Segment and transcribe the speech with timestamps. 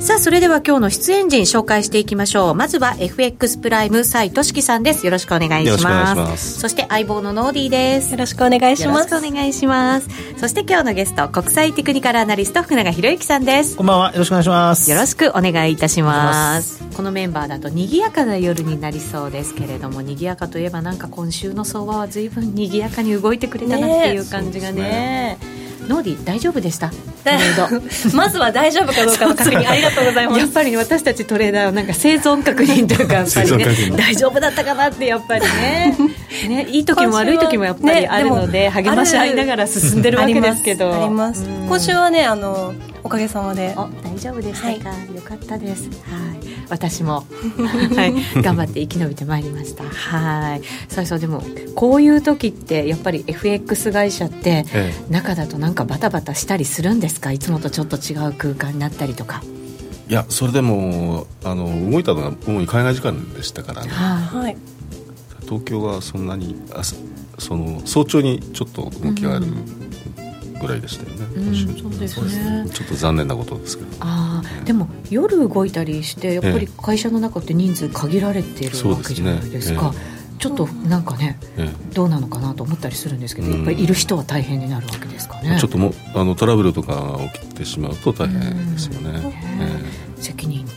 [0.00, 2.54] さあそれでは今日の出演陣紹介していきましょう。
[2.54, 5.04] まずは FX プライム斉俊樹さんです。
[5.04, 6.60] よろしくお願いします。
[6.60, 8.12] そして相棒のノーディーです。
[8.12, 9.10] よろしくお願いします。
[9.10, 10.08] よろしくお願いします。
[10.38, 13.76] そして今日のゲスト国際テクニカルアナリスト福永博之さんです。
[13.76, 14.12] こんばんは。
[14.12, 14.90] よろしくお願いします。
[14.90, 16.80] よろしくお願いいたします。
[16.96, 25.38] このメンバーだと賑やかな夜になりそうですけれども賑やかといえばなんか今週の相場は随分賑やかに動いてくれたなっていう感じがね
[25.88, 26.90] ノーディ大丈夫でした？
[26.90, 28.16] トレード。
[28.16, 30.40] まずは大丈夫かどうかの確認ありがとうございます。
[30.40, 33.66] やっぱり私たちトレーダーはなんか生存確認というかやっぱりね
[33.96, 35.96] 大丈夫だったかなってやっぱりね。
[36.48, 40.94] ねいい時も悪い時もやっぱりあるので、ね、励まし合いながら進んでるわけですけど。
[40.94, 41.44] あります。
[41.44, 43.74] 今週はねあのおかげさまで。
[44.04, 45.84] 大丈夫でしたか、はい、よかったです。
[45.84, 45.88] は
[46.44, 47.26] い私も。
[47.96, 48.42] はい。
[48.42, 49.84] 頑張って生き延びてまいりました。
[49.84, 50.62] はい。
[50.88, 51.42] そうそうでも
[51.74, 54.64] こういう時ってやっぱり FX 会社って、
[55.10, 57.32] 中だとなんかバタバタしたりするんですか？
[57.32, 59.42] いつもとちょっと違う空間になったりとか。
[60.08, 64.56] いやそれでもあの動いたのが主に海外時間でしたからね、はい、
[65.42, 69.87] 東京はそんなにあその早朝にちょっと動きがある、うん
[70.60, 71.26] ぐらいでしたよね、
[72.72, 73.90] ちょっと残念なことですけど。
[74.00, 80.38] あ、ね、でも夜動いたりしてやっぱり会社の中って人数限られてるわけじゃないですか、ええ。
[80.38, 85.58] ちょっとなんかね、ええ、どうなのかなと思ったりするんですけど、やっぱりいる人は大変になるわけですかね。
[85.60, 89.34] ちょっともあのトラブルとか起きてしまうと大変ですよね。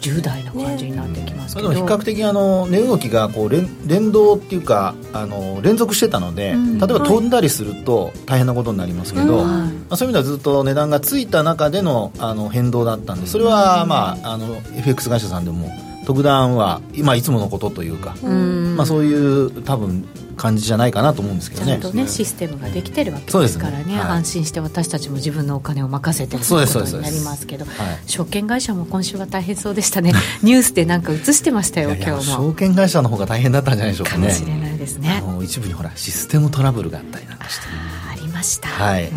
[0.02, 15.70] 10代の感じになってきますけど、ね、比較的あの値動きがこう連連動っていうかあの連続してたので、うん、例えば飛んだりすると大変なことになりますけど、まあ、そういう意味ではずっと値段がついた中でのあの変動だったんでそれは、まあ、あの FX 会社さんでも
[16.06, 20.04] 特段は、まあ、いつものことというか、うん、まあ、そういう多分
[20.42, 21.74] 感じじゃないかなと思うんですけどね。
[21.74, 24.00] ちゃんとねシステムができてるわけですからね、ね。
[24.00, 27.76] はい、安心して私たちも自分のお金を任せてるということになりますけど、はい、
[28.10, 30.14] 証券会社も今週は大変そうでしたね。
[30.42, 32.22] ニュースでなんか映してましたよ今日も。
[32.22, 34.28] 証券会社の方が大変だったんじゃないでしょうかね。
[34.28, 35.24] かもしれないですね。
[35.44, 37.68] 一部にほらシステムトラブルがあったりなんかして。
[38.12, 38.68] ありました。
[38.68, 39.04] はい。
[39.04, 39.10] で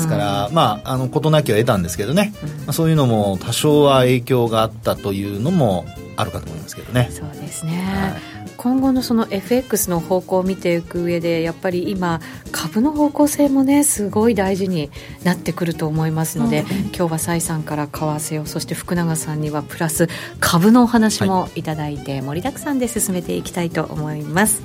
[0.00, 5.84] すからまああの事なきを得たんですけどね、うん、まあ、そういうのも多少は影響があったというのも
[6.16, 7.08] あるかと思いますけどね。
[7.10, 8.52] そうですね、はい。
[8.56, 12.20] 今後のその FX の方向を見ていく上でやっぱり今
[12.52, 14.90] 株の方向性もねすごい大事に
[15.24, 20.08] なってくると思いますので、うん、今日は崔さんから為替をそして福永さんにはプラス
[20.38, 21.62] 株のお話もい。
[21.62, 24.62] ただいて、盛りだくさんで進めていきたいと思います、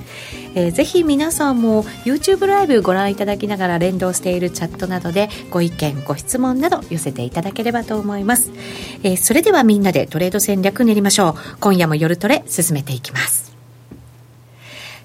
[0.54, 8.50] えー、ぜひ皆さんも YouTube ライブご覧いただきながら連動しているチャットなどでご意見ご質問など寄せていただければと思います、
[9.02, 13.48] えー、それではみんなでトレード戦略練りましょう今夜も夜トレ進めていきます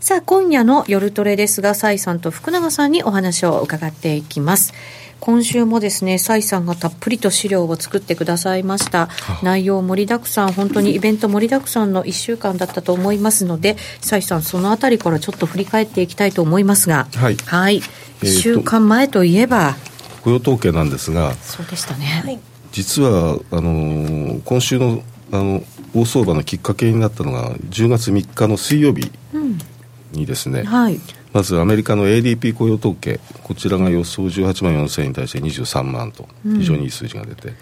[0.03, 4.73] さあ、今夜の夜トレですが、蔡さんと福永さんにお話を伺っていきます。
[5.21, 9.07] 今週もですね、蔡さんがたっぷりと資料を作ってくださいました。
[9.41, 17.37] 内容盛りだくさん、本当にイベント盛りだくさんの1週間だったと思いますので、蔡さん、そのあたりからちょっと振り返っていきたいと思いますが、はい。
[17.37, 17.81] はい。
[18.19, 19.77] 1週間前といえば、
[20.25, 22.21] 雇用統計なんですが、そうでしたね。
[22.25, 22.37] はい、
[22.73, 25.01] 実は、あの今週の、
[25.31, 29.11] あの、大相場のきっかけになったのが、10月3日の水曜日。
[29.33, 29.57] うん。
[30.13, 30.99] にですね、はい、
[31.33, 37.55] まずアメリカの ADP 雇用統計こちらが予想18万4000に対して23万と非常にいい数字が出て、うん、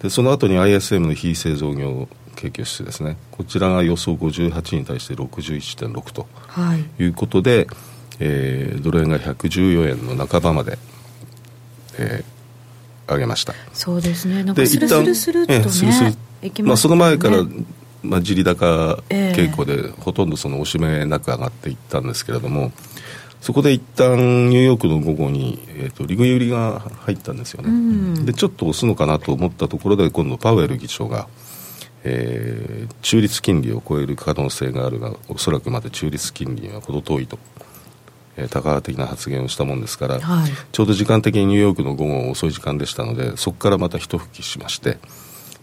[0.00, 6.26] でその後に ISM の非製造業景気指数ですねこちらが予想58に対して61.6と
[6.98, 7.04] い。
[7.06, 7.66] うことで、はい、
[8.20, 10.78] えー、ドル円が114円の半ばまで、
[11.98, 12.35] えー、
[13.08, 13.54] 上げました。
[13.72, 14.42] そうですね。
[14.42, 16.64] なんかスルスルスルっとね、えー、スルスル。
[16.64, 17.44] まあ、その前から
[18.06, 22.72] まあ、地利高傾向で、ほとんどその押し目なく上がっていったんですけれども、
[23.40, 31.28] そこで一旦ニューヨークの午後に、えーと、利食い売りが入ったんですよね、うん、でちょっと押すのかなと思ったところで、今度、パウエル議長が、
[32.04, 37.38] えー、中立金利を超える可能性があるが、おそらくまだ中立金利は程遠いと。
[38.36, 44.98] えー、高的な発言をしたもんですから、はい、ちょうど時間的にニューヨークの午後遅い時間でしたのでそこからまた一吹きしまして、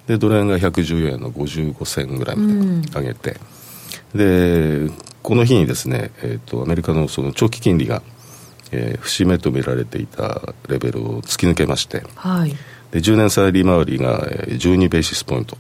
[0.08, 3.38] でドル円が114円の55銭ぐらいまで上げて、
[4.14, 8.02] うん、でこの日にですね、えーと、アメリカのその長期金利が、
[8.72, 12.50] えー、節目と見られていたレベルを突き抜けまして、はい、
[12.92, 15.58] で10年債利回りが12ベーシスポイント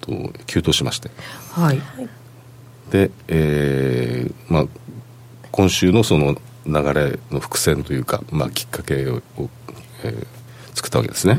[0.00, 1.10] と急騰しまして、
[1.50, 1.80] はい、
[2.90, 4.66] で、えーまあ、
[5.54, 6.34] 今週のその
[6.66, 9.22] 流れの伏線というか、まあ、きっかけを、
[10.02, 10.26] えー、
[10.74, 11.38] 作ったわけですね。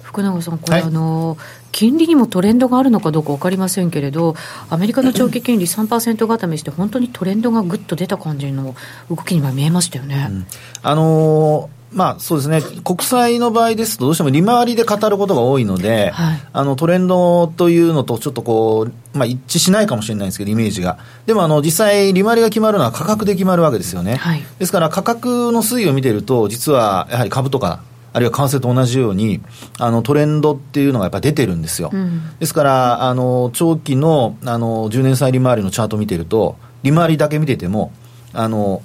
[0.00, 1.36] 福永さん、これ、はい、あの
[1.72, 4.36] 金利にもトレンドがあるのかどうか分かりませんけれど、
[4.70, 8.76] アメリカの長期金利3%固めして、本当にトレンドがぐっと出た感じの
[9.10, 10.28] 動きには見えましたよね。
[10.30, 10.46] うん、
[10.80, 20.98] あのーまあそうですね、国債の場合ですと、どうしても利回りで語ることが多いので、はい、あのトレンドというのとちょっとこう、まあ、一致しないかもしれないんですけど、イメージが。
[21.26, 24.16] でもあの実際、利回りが決まるのは価格で決まるわけですよね。
[24.16, 29.40] はい、ですから価格の推移を見てると、実はやはり株とかあるいは為替と同じように、
[29.78, 31.90] あのトレンドっていうのがやっぱ出てるんですよ。
[31.92, 37.92] うん、ですから、あの長期のあの10年債利回りのチャート見てると、利回りだけ見てても、
[38.32, 38.82] あの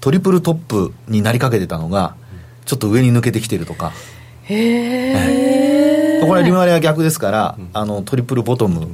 [0.00, 2.16] トリプルトップになりかけてたのが、
[2.64, 3.92] ちょっと上に抜けてきてるとか。
[4.44, 6.24] へえ。
[6.26, 8.88] これ利回りは逆ですから、あのトリプルボトム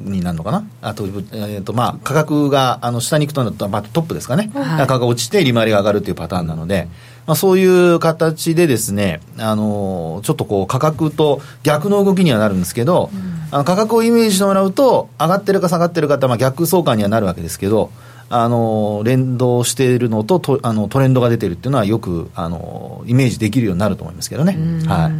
[0.00, 6.88] になるのかな、あと,、えーとまあ、価格があの下に行くと、まあ、トップですかね、はい、価格が落ちて利回りが上がるというパターンなので、
[7.26, 17.90] まあ、そういう形でですね、あのちょっとこう価格と逆の動きにはなるんですけど、うん、あの価格をイメージしてもらうと、上がってるか下がってるかって、まあ、逆相関にはなるわけですけど、
[18.34, 24.56] あの連動しているのととあのトレンドが出てるっていうのはよくあのイメージできるようになると思いますけどね。
[24.86, 25.12] はい。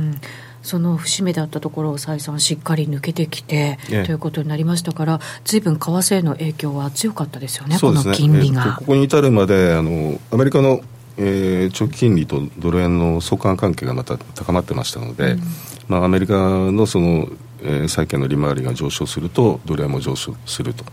[0.63, 10.81] その節目だったところを再三しっかり抜けてきて、ということになりましたから、ずいぶん為替への影響は強かったですよね、この金利が、えー、ここに至るまであの、アメリカの
[11.19, 15.41] えー、長期金利とドル円の相関関係がまた高まってましたので、うん、
[15.89, 17.29] まあ、アメリカのその、
[17.63, 20.85] えー、債券の利回りが上昇するとドル円も上昇すると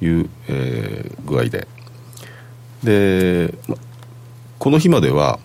[0.00, 1.66] いう、えー、具合で。
[2.82, 3.76] で、ま、
[4.58, 5.38] この日までは、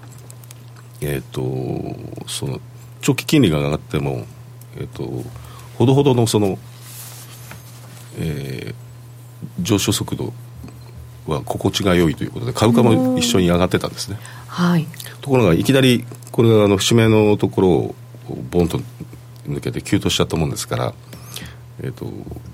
[1.02, 2.60] えーと、その
[3.02, 4.26] 長期金利が上がっても、
[4.78, 5.04] えーと、
[5.78, 6.58] ほどほどのその、
[8.20, 10.34] えー、上昇速度
[11.28, 14.88] は心地が良いということで株価も一緒に上がってたんですね、はい、
[15.22, 17.96] ところがいきなりこれがあの節目のところを
[18.50, 18.80] ボンと
[19.48, 20.94] 抜けて急騰しちゃったもんですから
[21.84, 22.06] えーと、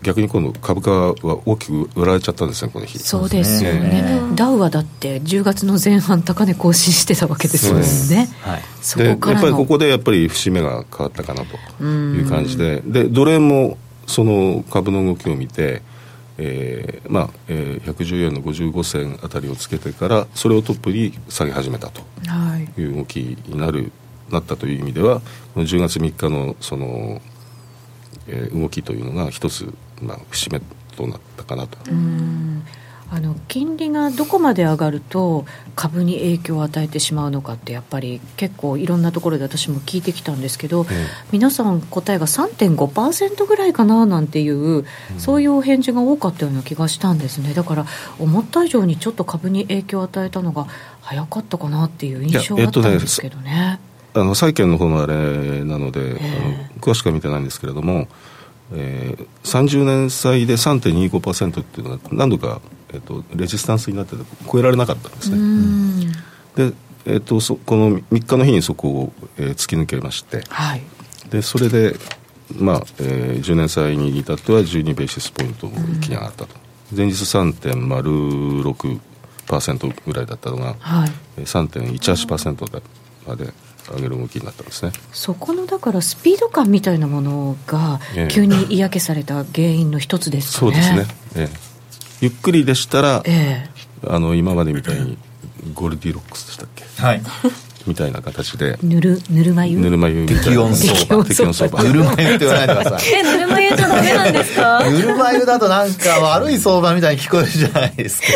[0.04, 1.14] 逆に今度株価は
[1.46, 2.98] 大きく売られちゃったんですねこの日。
[3.00, 11.44] そうですよね、ダウはだって10月の前半高値更新してたわけですもんね、はい、そこからやっぱりここでやっぱり節目が変わったかな
[11.78, 12.82] という感じで。
[12.86, 13.78] でドル円も
[14.08, 15.82] その株の動きを見て
[16.38, 22.02] えーまあえー、114円の55銭あたりをつけてからそれをトップに下げ始めたと
[22.78, 22.84] い。
[22.86, 23.92] う動きになる、
[24.30, 25.22] なったという意味では
[25.54, 27.22] この10月3日のその、
[28.28, 30.62] えー、動きというのが一つ、まあ、節目
[30.96, 31.78] となったかなと。
[33.10, 35.46] あの金利がどこまで上がると
[35.76, 40.88] 株に影響を与えてしまうのかってやっぱり結構いろんなところで私も聞いてきたんですけど、うん、
[41.32, 44.86] 皆さん答えが3.5%ぐらいかななんていう、うん、
[45.18, 47.86] そういうお返事が多かったような気がしたんですねだから
[48.20, 50.68] 思った以上にちょっと株に影響を与えたのが
[51.02, 53.80] 早かったかなっていう印象があったんですけどね。
[54.20, 58.08] あの債券の方のあれなので、えー、詳しくは見てないんですけれども、
[58.74, 62.62] えー、30年債で3.25%っていうのが何度か
[62.94, 65.38] えーと、レジスタンスになってて超えられなかったんですね。
[66.56, 66.72] で、
[67.06, 70.82] えーと、そこの3日の日にそこを、えー、突き抜けまして、はい、
[71.30, 71.96] でそれで、
[72.56, 76.56] まあえー、10年債に至っては12ベーシスポイント一気に上がったと。
[76.96, 81.10] 前日3.06%ぐらいだったのが、はい、
[81.42, 82.82] 3.18%
[83.28, 83.52] まで
[83.96, 84.92] 上げる動きになったんですね。
[85.12, 91.58] そこのだからスピード感みたいなものが急に嫌気された原因の一つですかね、そうですね、ええ。
[92.22, 95.18] ゆっくりでしたら、えー、あの今までみたいに
[95.74, 96.84] ゴルディロックスでしたっけ？
[97.02, 97.22] はい
[97.88, 98.78] みたいな形で。
[98.84, 99.80] ぬるぬるま湯？
[99.80, 101.24] ぬるま湯適温相場。
[101.26, 101.84] 適温相場。
[101.84, 103.14] ぬるま湯って言わないでください。
[103.14, 104.90] えぬるま湯じゃダメなんですか？
[104.90, 108.28] ぬるま湯だとなんか悪い相場みたいに聞こえるじゃないですか。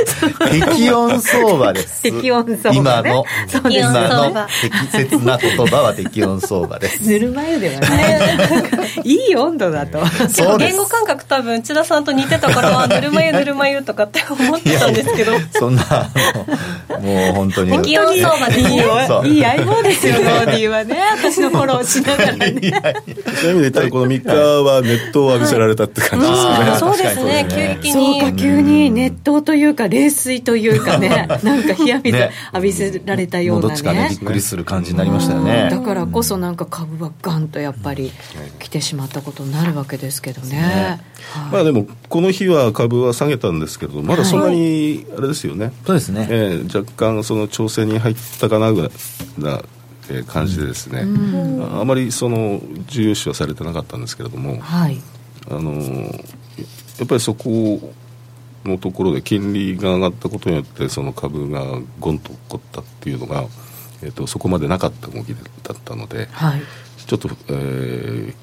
[0.50, 2.02] 適温相場です。
[2.04, 3.26] 適温相場、ね、今の
[3.70, 3.92] 今
[4.32, 7.08] の適切な言葉は適温相場です。
[7.08, 9.02] ぬるま湯ではない。
[9.04, 10.00] いい温度だと。
[10.30, 15.34] そう言語感覚多分千田さんと似てたからぬるま湯ぬるま湯とかって思ってたんですけど。
[15.52, 15.84] そんな
[17.02, 17.72] もう本当に。
[17.82, 18.64] 適温相場でい
[19.36, 20.98] いい相棒ですよノーディーはね。
[21.18, 22.40] 私のフォローしながらね。
[22.40, 22.54] そうい。
[22.60, 22.74] う意味
[23.44, 27.46] で言ったらこの3日は熱湯を浴びせられたって感じですかね、そうですね。
[27.50, 28.20] 急激に。
[28.22, 32.32] そうか急に熱湯というか冷水というかね なんか冷や水浴
[32.62, 33.68] びせられたようなね。
[33.70, 35.70] どっちかねびっくりする感じになりましたよね。
[35.70, 38.12] だからこそなんか株はガンとやっぱり
[38.60, 41.00] 来てしまったことになるわけですけどね、
[41.52, 48.92] まあでもこの日は株は下げたんですけどまだそんなにあれですよね、そうですね、えー、若干その調整に入ったかなぐらい
[49.38, 49.62] な
[50.28, 54.98] 感じでですね、うん、あまりその重要視はされてなかったんですけれども、はい、
[55.50, 57.94] あのやっぱりそこ
[58.66, 63.46] のところで金利が上がったことによってその株がゴンと起こったっていうのが
[64.04, 66.62] えーと、そこまでなかった動きだったので、はい、
[67.06, 68.36] ちょっと、えー、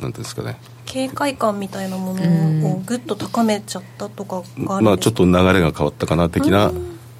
[0.00, 0.58] なんですかね。
[0.86, 6.72] 警戒感みたいなものをぐっと高めちゃったとかがまあ、ちょっと流れが変わったかな的な、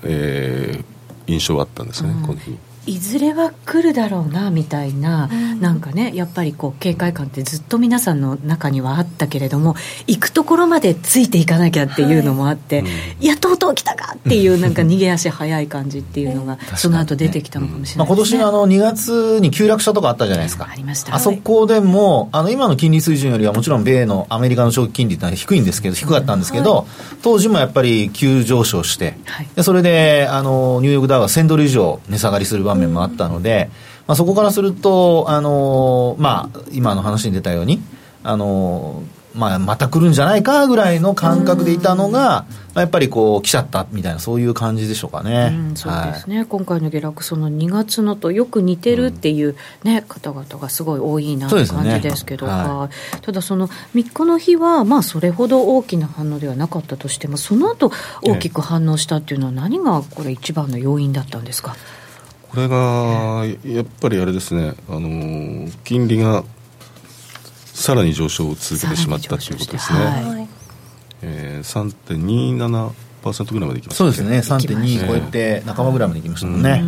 [0.02, 9.74] えー、印象はあったんですね、この日いずれは来るだろうなみたいな、うん、なんかねやっぱりこう警戒感ってずっと皆さんの中にはあったけれども
[10.06, 12.88] 行くところまでついていかなきゃっていうのもあって、は
[13.20, 21.14] い、やっとうとう来たかっていうなんか逃げ足早い感じっていうのが、その後出てきたのかもしれない、ね、まあ、今年のあの2月に急落したとかあったじゃないですか、ありました。
[21.14, 26.86] あそこでもあの今の金利水準よりはもちろん米のアメリカの長期金利って低いんですけど低かったんですけど、はい、
[27.22, 33.70] 当時もやっぱり急上昇して、はい、でそれであのニューヨークダウは1000ドル以上値下がりする場面もあったので、で、
[34.06, 37.82] まあ、そこからすると、あのまあ、今の話に出たように、
[38.22, 39.02] あの
[39.34, 57.90] まあ、また来るんじゃないかぐらいの感覚でいたのが、やっぱりこう来ちゃったみたいなそういう感じでしょうかね、うん、そうですね、はい、今回の下落その2月のとよく似てるっていうね、うん、方々がすごい多いなって感じですけど、ねはい、ただその3日の日はまあそれほど大きな反応ではなかったとしてもその後
[58.22, 61.74] 大きく反応したっていうのは何がこれ一番の要因だったんですか、
[62.50, 66.42] これがやっぱりあれですね、あの金利が
[67.72, 70.48] さらに上昇を続けてしまったということですね、はい。
[71.22, 71.90] えー、
[73.22, 76.82] 3.27%ぐらいまでいきました、そうですね、3.2超えて仲間ぐらいまでいきましたもんね。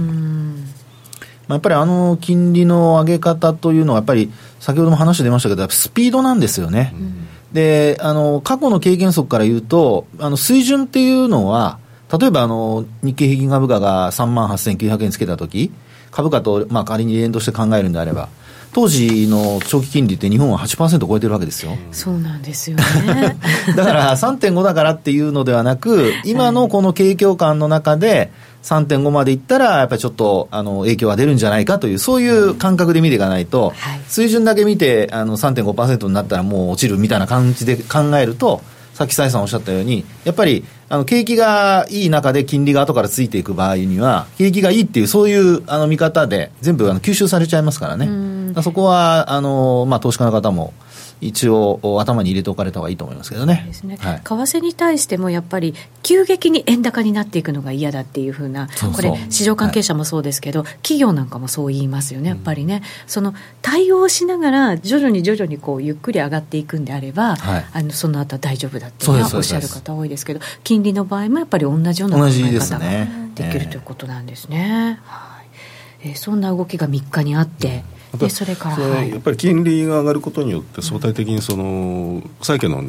[1.47, 6.93] まあ、やっぱりあの金利の上げ方というのは、やっぱり先ほども話出ましたけど、スピードなんですよね。
[6.95, 11.79] うん、であの過去の経験則から言うと、あの水準っていうのは、
[12.19, 15.73] 例えばあの日経平均株価が3万8900円つけたとき、
[16.11, 18.29] 株価とまあ仮に連動して考えるんであれば、
[18.73, 21.77] 当時の長期金利って日本は8%超えてるわけですよ。
[21.91, 23.37] そうなんですよね。
[23.77, 28.31] だから3.5だからっていうのではなく、今のこの景況感の中で
[28.63, 33.75] 3.5までいったら、やっぱりちょっとあの影響が出るんじゃないかという、そういう感覚で見ていかないと、
[34.09, 38.63] 水準だけ見てあの3.5%になったらもう落ちるみたいな感じで考えると、
[38.95, 50.75] さっき蔡さんおっしゃったように、やっぱりあの景気がいい中で金利が後からついていく場合には、景気がいいっていう、そういうあの見方で、全部あの吸収されちゃいますからね、そこはあの、まあ、投資家の方も
[51.23, 53.65] 一応頭に入れておかれた方がいいと思いますけどね。
[53.67, 75.01] ですね、はい、為替に対してもやっぱり急激に円高になっていくのが嫌だっていうふうなこれ市場関係者もそうですけど、はい、企業なんかもそう言いますよねやっぱりね、うん、その対応しながら徐々に徐々にこうゆっくり上がっていくんであれば、はい、あのその後は大丈夫だっていうのはおっしゃる方多いですけど金利の場合もやっぱり同じような考え方ができるということなんですね。
[75.05, 76.09] はい。
[76.09, 77.85] えー、そんな動きが3日にあって、
[78.19, 82.83] でそれから、はい、やっぱり金利が上がることによって相対的にその債券の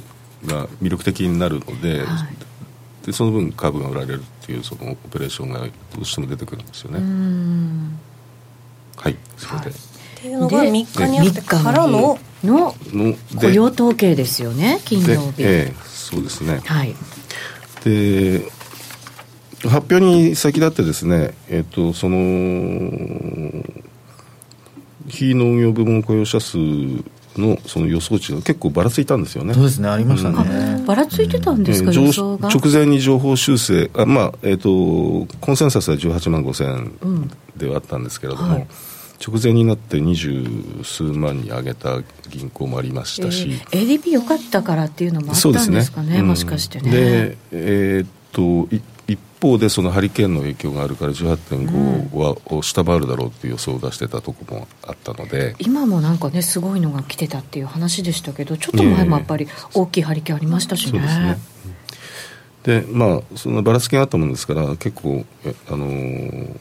[0.45, 2.27] が魅力的になるのでは
[3.03, 5.67] い、でその分株が売られるっていうそのオペレーションがど
[6.01, 6.99] うしても出てくるんですよね。
[8.97, 9.17] はい。
[9.37, 9.75] それで、はい、っ
[10.21, 12.75] ていうのが3日にあってからのの
[13.39, 15.43] 雇用統計ですよね金曜日。
[15.43, 16.61] ええそうですね。
[16.65, 16.95] はい。
[17.83, 18.51] で
[19.69, 23.63] 発表に先立ってですね、えっと、その
[25.13, 26.57] 非農業部門雇用者数
[27.37, 29.53] のその予想値が結構ばらついたんですよね。
[29.53, 30.77] そうですね、ありましたね。
[30.77, 32.09] うん、ばらついてたんですか、うん、
[32.41, 38.67] 直前に情報修正、あまあ、えっ、ー、と、コンセンサスは18万5千円ではあったんですけれども、うんはい、
[39.25, 40.45] 直前になって二十
[40.83, 46.23] 数万に上げた銀行もありましたし、えー、ADP 良かったからっていうのもあったんですかね、ね。
[46.23, 46.91] もしかしてね。
[46.91, 48.67] で、えっ、ー、と、
[49.43, 55.55] 方でそのハリケーンの影響があるから18.5は、を下回るだろうっていう予想を出してたとこもあったので。
[55.59, 61.37] 今もなんかねすごいのが来てたっていう話でしたけどちょっと前もやっぱり大きいハリケーンありましたしね。
[62.63, 65.25] で、ね、まあそのばらつきがあったもんですから結構
[65.69, 66.59] あのー、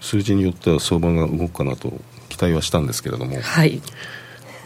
[0.00, 1.92] 数字によっては相場が動くかなと
[2.30, 3.82] 期待はしたんですけれども、はい、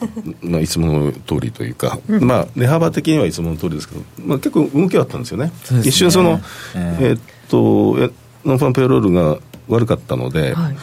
[0.43, 5.81] まあ、いつもの通りというか、うん、まあ、値幅的にはいつもの通りですけど、まあ、結構動きはあったんですよね、ね。
[5.85, 6.41] 一瞬その、
[6.75, 8.13] えー、えー、っと
[8.45, 9.39] ノンファンペイロールが
[9.69, 10.77] 悪かったので、はい、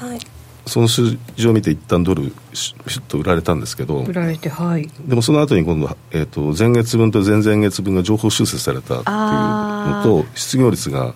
[0.66, 11.14] その数字を見て一旦ドルシュッと売られたんですけど売られて、はい、でもその後に今度、えー、と前月分と前々月分が情報修正されたっていうのと失業率が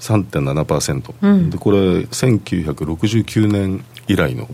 [0.00, 4.48] 3.7%、うん、でこれ1969年以来の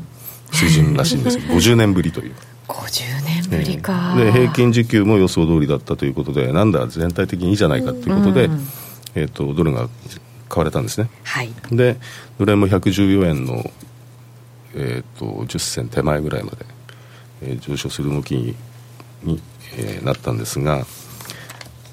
[0.53, 2.35] 水準らしいんですけど 50年ぶりという。
[2.69, 8.69] 50年ぶりか、で平均時給も予想通りだったということでなんだ全体的にいいじゃないかということで、うん、
[9.15, 9.89] えーと、ドルが
[10.49, 11.97] 買われたんですね、はい、で
[12.39, 13.71] ドル円も114円の、
[14.75, 16.67] えーと、10銭手前ぐらいまで、
[17.43, 18.57] えー、上昇する動きに
[19.23, 19.41] に、
[19.77, 20.85] えー、なったんですが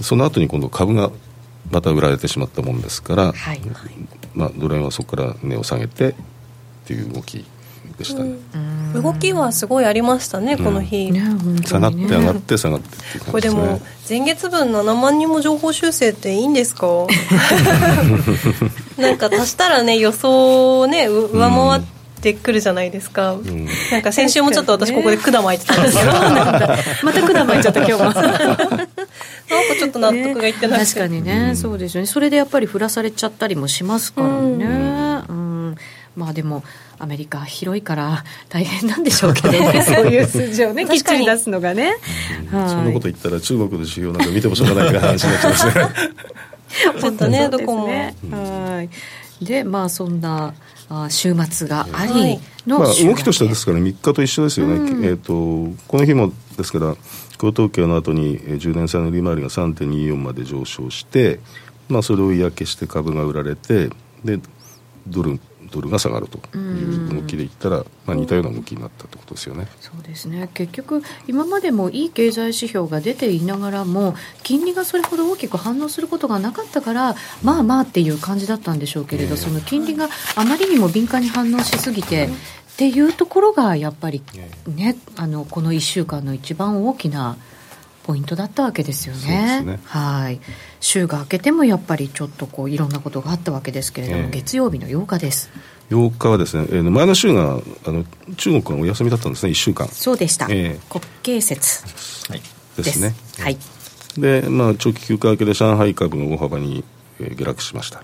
[0.01, 1.11] その後に今度株が
[1.71, 3.61] また売られてしまったもんですから、はい。
[4.33, 6.15] まあ、ドル円はそこから値を下げてっ
[6.85, 7.45] ていう動き
[7.97, 8.35] でしたね、
[8.93, 12.95] うん、動きはすごいありましたね、この日、ねね、下がって上がって下がってって。
[12.95, 16.87] いう感じです、ね、これでも前月分7万人も情報修正っていいんですか？
[18.97, 21.83] なんか足したらね予想をね上回っ
[22.21, 25.97] てくるじゃないですか、うん、なんか先週もちょっと私ここで管巻いてたんです。
[25.99, 28.11] けど、また管巻いちゃった今日も。
[29.53, 32.07] なんかちょっと納得がいってない、ね、確かにね、うん、そうですよね。
[32.07, 34.65] それでやっぱり振らされちゃったりもしますからね、
[35.27, 35.75] うん。
[36.15, 36.63] まあでも
[36.99, 39.83] アメリカ広いから大変なんでしょうけどね。
[39.85, 41.93] そういう数字をねきっちり出すのがね、
[42.51, 45.73] そんなこと言ったら中国の指標なんか見てもしょうがない話になっちゃいますね。
[46.99, 48.89] ちょっとねどこも、はい。
[49.45, 50.53] でまあそんな
[50.89, 56.95] あ週末がありの、まあ、動きとしてはですから、ね、3日と一緒ですよね、うん、えーと、この日もですから
[57.37, 61.39] 高統計の後に10年債の利回りが3.24まで上昇して、
[61.89, 63.89] まあ、それを嫌気して株が売られて
[64.23, 64.39] で
[65.07, 65.39] ドル
[65.73, 69.67] ドルが下がるという動きでいったら、まあ、似たような動きになったということですよね。
[69.81, 70.49] そうですね。
[70.53, 82.29] 結局、今までもいい経済指標が出ていながらも金利がそれほど大きく反応することがなかったからまあまあっていう感じだったんでしょうけれど、その金利があまりにも敏感に反応しすぎて。
[82.73, 84.23] っていうところがやっぱり
[84.67, 87.37] ね、あのこの1週間の一番大きな
[88.03, 89.61] ポイントだったわけですよね。
[89.61, 90.39] ねはい
[90.79, 95.49] 週が明けてもやっぱりちょっとこういろんなことがあったわけですけれども、えー、月曜日の8日です。
[95.89, 98.03] 8日はですね、えー、前の週があの
[98.37, 99.87] 中国がお休みだったんですね、1週間。
[99.87, 102.41] そうでした、えー、国慶節、はい、
[102.77, 103.15] ですね。
[103.39, 103.57] はい、
[104.17, 106.83] で、まあ、長期休暇明けで上海株が大幅に、
[107.19, 108.01] えー、下落しました。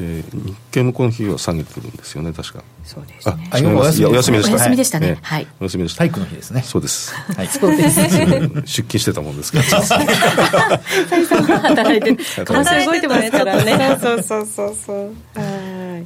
[0.00, 2.64] で日経もこの日は下げてるんですよね確か。
[2.84, 3.50] そうですね。
[3.50, 4.54] あお休みお休みでした。
[4.54, 5.18] お休みでしたね。
[5.20, 5.46] はい。
[5.60, 5.98] お休みでした。
[5.98, 6.62] 体育の日ですね。
[6.62, 7.14] そうです。
[7.14, 7.48] はい。
[7.52, 8.00] そうです。
[8.00, 9.64] 出勤してたもんですから。
[9.82, 13.98] 再三働いて体動いてますからね。
[14.00, 15.10] そうそうそうそう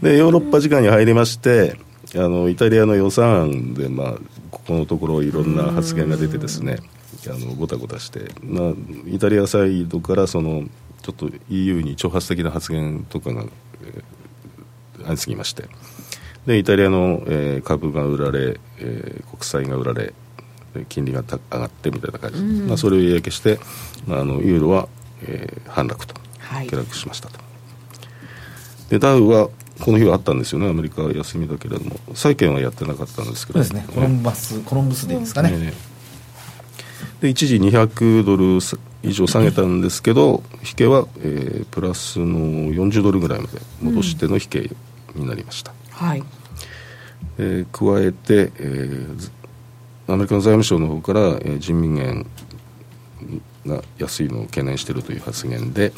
[0.02, 1.76] でヨーロッパ時間に入りまして
[2.16, 4.12] あのイタリアの予算案で、まあ、
[4.50, 6.78] ここのところいろんな発言が出てですね
[7.26, 8.72] あのごたごたして、まあ、
[9.06, 10.64] イタリアサイドからその
[11.02, 13.44] ちょっと EU に挑発的な発言とかが
[15.02, 15.64] 相次ぎまして。
[16.46, 20.12] でイタリアの、えー、株が売られ、えー、国債が売られ
[20.88, 23.58] 金利が上がってみたいな感じ、うん、まあ、それを嫌気して、
[24.06, 24.88] まあ、あのユーロは、
[25.22, 26.14] えー、反落と。
[26.68, 27.44] 下落しましたと、は
[28.88, 29.48] い、でダウは
[29.80, 30.68] この日はあったんですよね。
[30.68, 31.96] アメリカ休みだけれども。
[32.14, 33.64] 債券はやってなかったんですけど。
[33.64, 33.92] そうですね。
[33.92, 35.72] コロンバスコロンブスデーですかね、ね
[37.20, 38.60] で一時200ドル
[39.02, 42.38] 以上下げたんですけど引けは、えー、プラスの
[42.70, 44.70] 40ドルぐらいまで戻しての引け
[45.14, 46.24] になりました、うん、はい。
[47.38, 52.26] えー、加えて、えー、アメリカの財務省の方から、えー、人民元
[53.66, 55.92] が安いのを懸念しているという発言で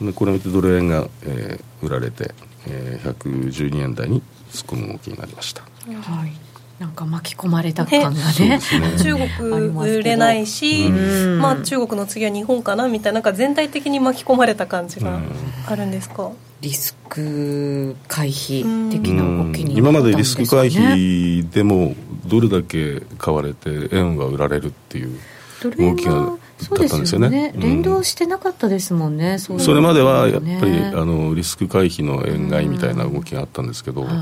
[0.00, 2.34] でこれによってドル円が、えー、売られて、
[2.66, 5.62] えー、112円台に突っ込む動きになりました。
[5.62, 6.41] はい
[6.82, 8.60] なんか巻き込まれた感がね、ね、
[9.00, 15.20] 中国売れないし、まあ、中国の次は日本かなみたいななんか全体的に巻き込まれた感じが
[15.68, 21.94] あるんですか、リスク回避的な動きに、ね、今までリスク回避でも
[22.26, 25.16] どれだけ買われて円が売られるっていう
[25.62, 34.12] 動きがそうですよね、連動してなかったですもんね、そそれまではやっぱりあのリスク回避の円買いみたいな動きがあったんですけど、はい、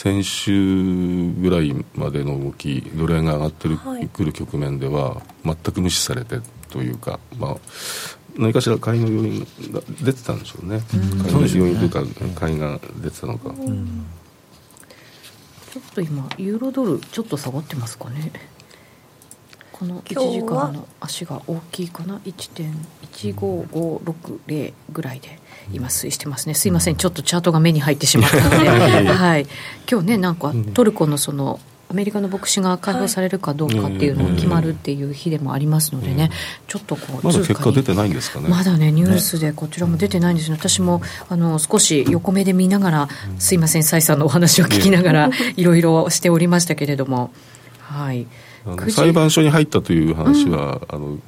[0.00, 6.38] 先週ぐらいまでの動きドル円が上がってる、はい、くる局面では全く無視されて
[6.70, 7.56] というか、まあ、
[8.36, 9.40] 何かしら買いの要因
[9.72, 10.82] が出てたんでしょうね。
[11.20, 12.04] 買いの要因というか、
[12.38, 13.54] 買いが出てたのか、ちょ
[15.80, 18.30] っと今ユーロドルちょっと下がってますかね。
[19.72, 22.18] この1時間の足が大きいかな。
[22.18, 25.40] 1.15560ぐらいで
[25.72, 26.54] 今推移してますね。
[26.54, 26.96] すいません。
[26.96, 28.68] ちょっとチャートが目に入ってしまったので、
[29.08, 29.46] はい、
[29.90, 36.30] 今日ねなんかトルコのそのアメリカの牧師が解放されるかどうかっていうのが決まるっていう日でもありますのでね、
[36.66, 38.48] ちょっとこうまだ結果出てないんですかね。
[38.48, 41.00] まだねニュースでこちらも出てないんですよ、私も
[41.30, 47.30] あの少し横目で見ながら、すいません蔡さんのお話を聞きながら いろいろしておりましたけれども。
[47.80, 48.26] はい。
[48.90, 51.18] 裁判所に入ったという話は、うん、あの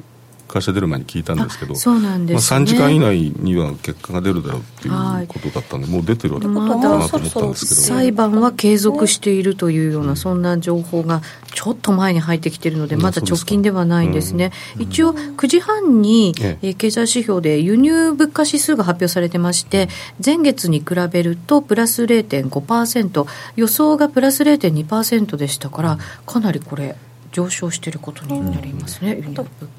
[0.51, 11.23] 会社出る前に聞いたんですけどそうなんです、ね、まあ、3時間以内には結果が出るだろうっていうことだったんで、もう出てるわけかなと思ったんですけど、裁判は継続しているというような、そんな情報が
[11.55, 19.89] ちょっと前に入ってきているので、まだ直近ではないんですね、うん、一応、9時半に、え経済指標で輸入物価指数が発表されてまして、
[20.25, 26.97] 前月に比べるとプラス0.5%、予想がプラス0.2%でしたから、かなりこれ、
[27.33, 29.35] 上昇していることになりますね、うん、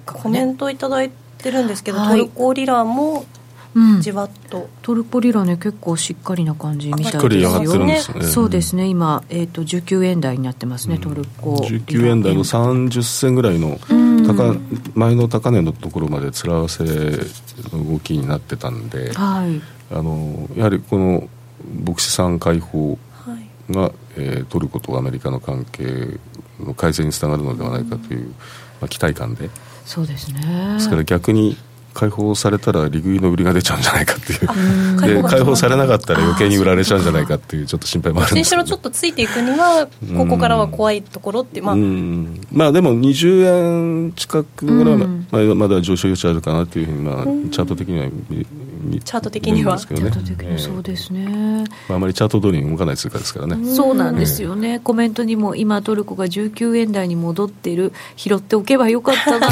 [0.05, 3.25] コメントいただいてるんですけど、はい、トルコリラも
[4.01, 7.85] じわっと、トルコリラね結構しっかりな感じみたいですよ。
[7.85, 7.99] ね。
[7.99, 11.55] そうですね今、えーと、19円台になってますね、トルコ。
[11.55, 13.79] 19円台の30銭ぐらいの
[14.27, 14.57] 高、
[14.95, 19.61] 前の高値のところまでつら合わせの動きになってたんで、はい、
[19.95, 21.29] あのやはりこの
[21.85, 22.97] 牧師産解放
[23.69, 26.19] が、はい、えー、トルコとアメリカの関係の
[26.75, 28.27] 改善につながるのではないかという、
[28.79, 29.49] まあ、期待感で。
[29.85, 30.73] そうですね。
[30.75, 31.57] ですから逆に
[31.93, 35.21] 解放されたら利食いの売りが出ちゃうんじゃないかっていう。
[35.21, 41.75] で解放されなかったら余計に売られちゃうんじゃないかっていうちょっと心配もあるんです新種のちょっとついていくにはここからは怖いところってまあ
[42.51, 48.05] まあでも20円近くぐらいまあ、まだ上昇余地あるかなというふうに、まあ、チャート的には
[49.03, 53.73] チャート的には、チャート的にそうですね、まあ、あまりチャート通りに動かない通貨ですからね。
[53.73, 57.93] そうなんですよね、コメントにも今トルコが19円台に戻っている。
[58.15, 59.47] 拾っておけばよかったな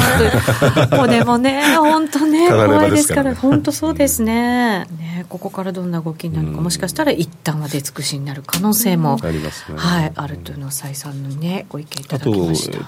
[0.86, 3.34] とこれ もね本当ね怖いですから。
[3.34, 4.86] 本当そうですね。
[4.98, 12.78] ねここからどんな動きになるか、もしかしたら一旦は出尽くしになる可能性も、ありますね、はい、あるというのを再三のねご意見いただきました。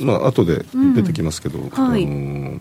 [0.00, 2.58] まあ後で出てきますけど、はい、あの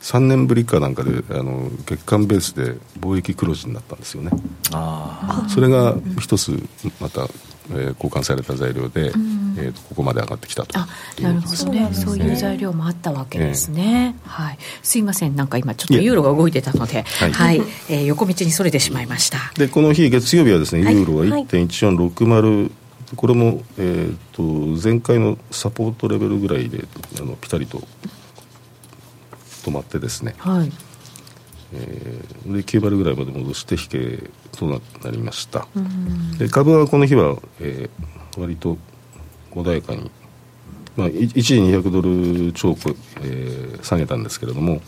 [0.00, 4.30] 3年ぶりかなんかであの月間ベースで貿易黒字になったんですよね。
[4.72, 6.52] あそれが一つ
[7.00, 7.22] また、
[7.70, 10.88] えー、交換された材料で、うん、えーと、ここまで上がってきたとあ
[11.20, 11.90] なるほどね。
[11.92, 15.36] そういう材料もあったわけですね、えー、はい、すいません。
[15.36, 19.38] なんか今ちょっとユーロが動いてたのではい、はい、えー、横道にそれてしまいました。
[19.56, 22.70] でこの日月曜日はですね、ユーロは1.1460、
[23.16, 24.42] これも、えーと、
[24.82, 26.84] 前回のサポートレベルぐらいで
[27.20, 27.82] あのピタリと
[29.68, 30.72] 止まってですね、はい、
[31.72, 35.68] えー、で9割ぐらいまで戻して引けとなりました、
[36.38, 38.78] で株はこの日は、えー、割と
[39.52, 40.10] 穏やかに、
[40.96, 42.70] まあ、一時200ドル超、
[43.22, 44.80] えー、下げたんですけれども、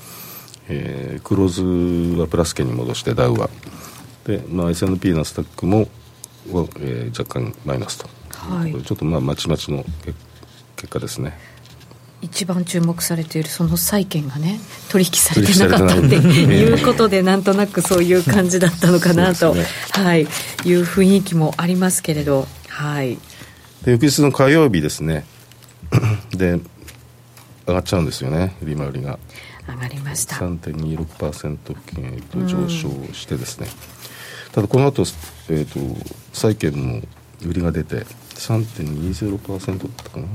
[0.69, 3.51] えー、クローズはプラス圏に戻してダウは。
[4.25, 5.89] で、まあ、S&P ナスタックも
[6.53, 9.85] は、えー、若干マイナスと、はい、ちょっとまあまちまちの
[10.77, 11.50] 結果ですね
[12.23, 20.29] 一番注目されているその債券がね取引されてなかったっていうことでなんとなくそういう感じだったのかなと、ね、はい、いう
[20.85, 23.17] 雰囲気もありますけれど、はい、
[23.85, 25.25] で翌日の火曜日ですね。
[26.37, 26.61] で
[27.67, 29.19] 上がっちゃうんですよね利回りが。
[29.69, 30.37] 上がりました。
[30.37, 33.69] 3.26%付近へと上昇してですね、
[34.47, 35.05] うん、ただこの後、
[35.49, 35.79] えーと、
[36.33, 37.01] 債券も
[37.47, 38.05] 売りが出て
[38.35, 40.27] 3.20%だったかな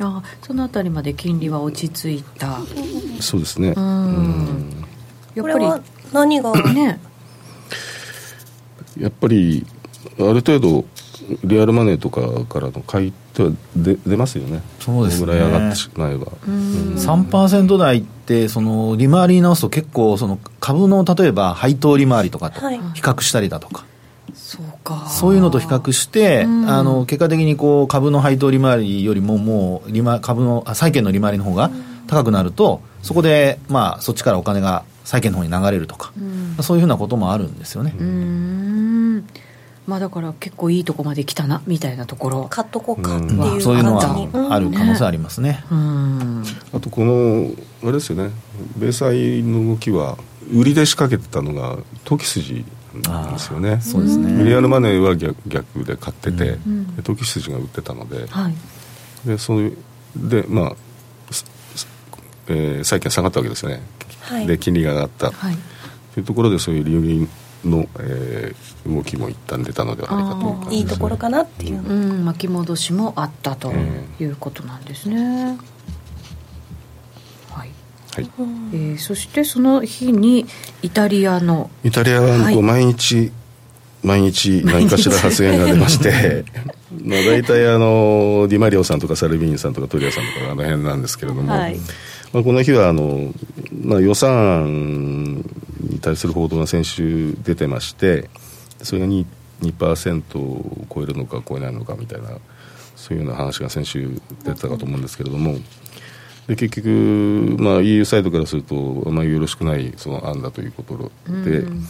[0.00, 2.58] あそのあたりまで金利は落ち着いた。
[3.20, 3.74] そうですね。
[3.76, 4.84] うん。
[5.34, 5.66] やっぱり。
[6.12, 6.52] 何が？
[6.72, 7.00] ね。
[8.98, 9.66] やっぱり
[10.18, 10.84] ある程度
[11.42, 14.62] リアルマネーとかからの買いっては出出ますよね。
[14.80, 15.26] そうですね。
[15.26, 23.93] ぐらい上がってしまえば、うん、3%台ってその利回りに直すと結構その株の例えば配当利回りとかと比較したりだとか、はい
[24.34, 31.70] そういうのと比較して、うん、あの結果的にこう株の配当利回りよりももう利回株の債券の利回りの方が
[32.06, 37.94] 高くなると、そこで、まあ、そっちからお金が債券の方に流れるとか、うん、そういうふうなこともあるんですよね。
[39.86, 42.46] まあ、だから結構いいとこまで来たなみたいなところ。
[42.48, 47.50] 買っとこうかっていう感じ、うん、そういうのはある可能性ありますね、うん、あとこの
[47.82, 48.30] あれですよね。
[48.78, 50.16] 米債の動きは
[50.52, 52.64] 売りで仕掛けてたのが投機筋
[53.02, 53.80] ですよね。
[53.80, 54.32] そうですね。
[54.32, 58.54] ミリアルマネーは逆逆で買ってて、うん、投機筋が売ってたので,、はい、
[59.26, 59.76] でそういう
[60.16, 60.76] でまあ、
[62.48, 63.82] えー、債券下がったわけですね、
[64.22, 65.56] はい、で金利が上がった、はい、
[66.14, 67.28] というところでそういう利用
[67.68, 73.72] の、えー、動きも一旦出たのではないかといういいところかなっていう、うん、巻き戻しもあったと
[74.20, 75.58] いうことなんですね、
[78.14, 78.30] はい。
[78.72, 80.46] えー、そしてその日に
[80.82, 83.32] イタリアのイタリアはこう毎日、はい、
[84.04, 86.44] 毎日何かしら発言が出まして
[87.02, 91.76] まあ大体あのディマリオさんとかサルビーニさんとかトリアさんとかあの辺なんですけれども、はい、
[92.32, 93.32] まあ、この日はあの、
[93.82, 95.36] まあ、予算案
[95.80, 98.30] に対する報道が先週出てまして
[98.82, 99.22] それが 2%,
[99.62, 102.38] 2を超えるのか超えないのかみたいな
[102.96, 105.56] そういうような話が先週出てたかと思うんですけれども、
[106.46, 111.10] で結局、まあ、EU サイドからするとあまりよろしくないその案だということ
[111.44, 111.84] で、うん、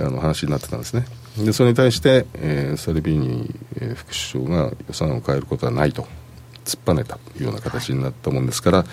[0.00, 1.04] あの話になってたんですね。
[1.38, 6.06] でそれに対して、えー、サルビーニ、えー、副首相が予算を変えることはないと
[6.64, 8.86] 突っぱねたというような形になったもんですから、はい、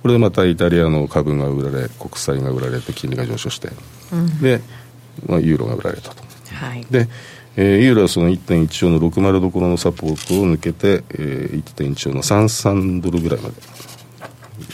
[0.00, 3.68] これでまたイタリアの株が売られ国債が売られて金利が上昇して、
[4.12, 4.62] うん、で、
[5.26, 6.22] まあ、ユーロが売られたと。
[6.54, 7.08] はい、で
[7.54, 13.56] えー、ユーロはその1.1兆の60どころのサポートを抜けて、えー、1.1兆の33ドルぐらいまで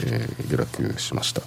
[0.07, 1.43] えー、下落しました。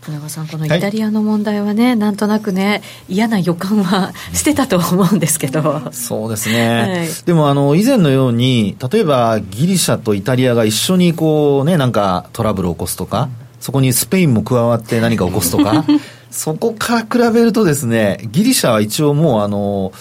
[0.00, 5.92] 福永さんこのイタリアの問題はね、はい、なんとなくね嫌な予感はしてたと思うんですけど。
[5.92, 13.28] そうですね、はい、でもあの以前のように例えばギリシャとイタリアが一緒にこうねなんかトラブルを起こすとか、
[13.60, 15.84] そこにスペインも加わって何か起こすとか
[16.30, 19.92] そこから比べるとですねギリシャは一応もうあの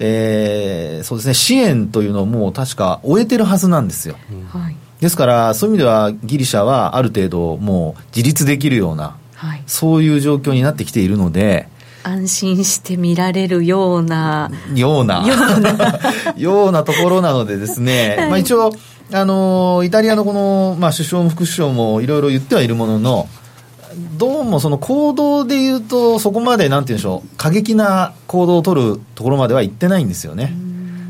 [0.00, 4.14] えー、そうですね支援というのをもう確か終えてるはずなんですよ、
[4.52, 11.68] はいですから、そういう意味ではギリシャはある程度もう自立できるような、はい、そういう状況になってきているので、
[12.02, 14.50] 安心して見られるような。
[14.74, 15.26] ような。
[15.26, 16.00] ような。
[16.36, 18.72] ようなところなのでですね、はい、まあ一応、
[19.12, 23.28] あの、イタリアのこの、まあ首相も副首相もいろいろ言ってはいるものの、
[24.16, 30.54] どうもその行動で言うと、そこまでなんて言うんでしょう、過激な行動を取るところまでは行ってないんですよね。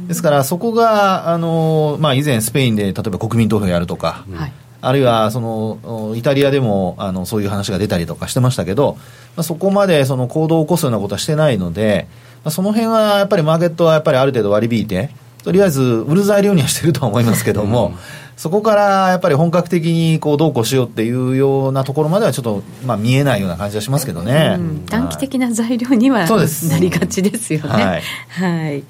[0.08, 8.94] ですから、そこが、あのまあ、以前、スペインで例えば国民投票やるとか、はい、あるいはそのイタリアでもあのそういう話が出たりとかしてましたけど、
[9.36, 12.08] まあ、そこまでその行動を起こすようなことはしてないので、
[12.44, 15.10] まあ、その辺はやっぱりマーケットはやっぱりある程度割り引いて、
[15.42, 17.92] とりあえず売る材料にはしてるとは思いますけども、
[18.36, 27.68] そこからやっぱり本格的にこうどうこうしようっていうようなところまではちょっとまあ見えないような感じはしますけどね、うん、短期的な材料にはなりがちですよね。
[27.68, 28.84] はい、はい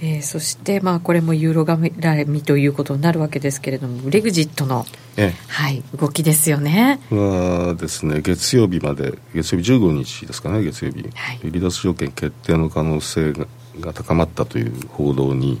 [0.00, 7.00] えー、そして、まあ、これもユーロ絡みということになるわけですけれども、ブレグジットの、ええ、はい、動きですよね。
[7.10, 13.46] はですね、月曜日まで、月曜日15日ですかね、月曜日、はい、離脱条件決定の可能性が
[13.80, 15.60] が高まったという報道に、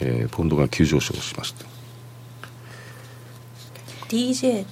[0.00, 1.64] えー、ポンドが急上昇しました。
[4.08, 4.64] DJ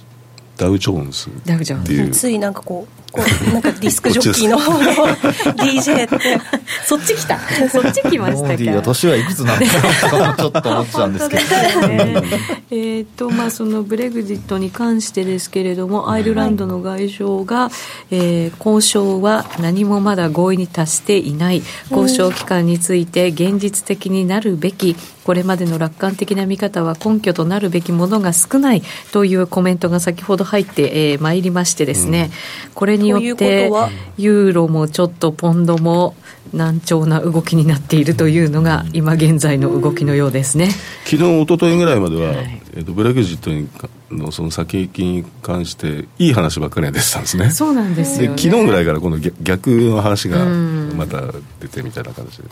[0.57, 2.19] ダウ・ジョーンズダウジョーンズ。
[2.19, 6.41] ついなんかこうこうなんかディスクジョッキーの DJ って。
[6.85, 7.39] そっち来た。
[7.69, 12.23] そっち来ました年はいくつなんかちょっと思っちゃうんですけど、ね、
[12.71, 17.71] えっとまあそのブレグジットに関してですけれどもアイルランドの外相が、は
[18.11, 21.61] い、えー、交渉は何もまだ合意に達していない。
[21.91, 32.31] 交渉期間について現実的になるべきこれまでの楽観的な見方は根拠となるべきものが少ないというコメントが先ほど入ってまい、えー、りましてですね、
[32.67, 33.71] うん、これによって
[34.17, 36.15] ユーロもちょっとポンドも
[36.53, 40.69] 難聴な動きになっているというのが今現在の動きのようですね。
[41.05, 47.51] 昨日一昨日ぐらいまでは、はい、えーと、ブレグジットのその先行きに関していい話ばっかり出てたんですね。
[47.51, 51.21] そうなんですよ、ね、昨日ぐらいからこの逆の話がまた
[51.59, 52.43] 出てみたいな形で、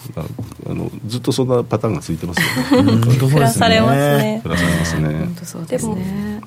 [0.67, 2.91] あのずっとそんなパターンが続いてますよね。
[3.17, 4.41] 振らされますね。
[4.43, 5.01] 振らされますね。
[5.01, 6.41] 本当そうですね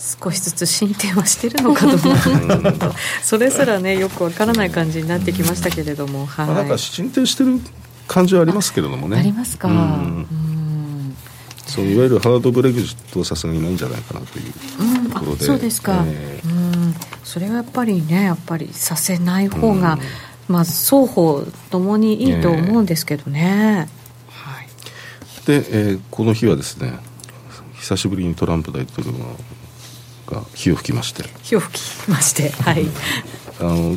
[0.00, 1.98] 少しずつ進展はしてるのかと
[3.22, 7.60] それすらねよくわからない感じになってきましたけれども、はい、まあ、なんか進展してる
[8.08, 9.18] 感じはありますけれどもね。
[9.18, 10.26] ありますか、うん、
[11.66, 16.94] そういわゆるハードブレグジットはさすがにないんじゃないかなというところで、うん、そうですか、えー、うん。
[17.22, 19.98] それはやっぱりねやっぱりさせない方が、
[20.48, 24.66] うん、まあ双方ともにいいと思うんですけどね、えー、はい、
[25.46, 26.98] で、えー、この日はですね
[27.74, 29.26] 久しぶりにトランプ大統領が
[30.30, 31.24] が火を吹きまして。
[31.42, 32.86] 火を吹きましてはい。
[33.60, 33.96] あの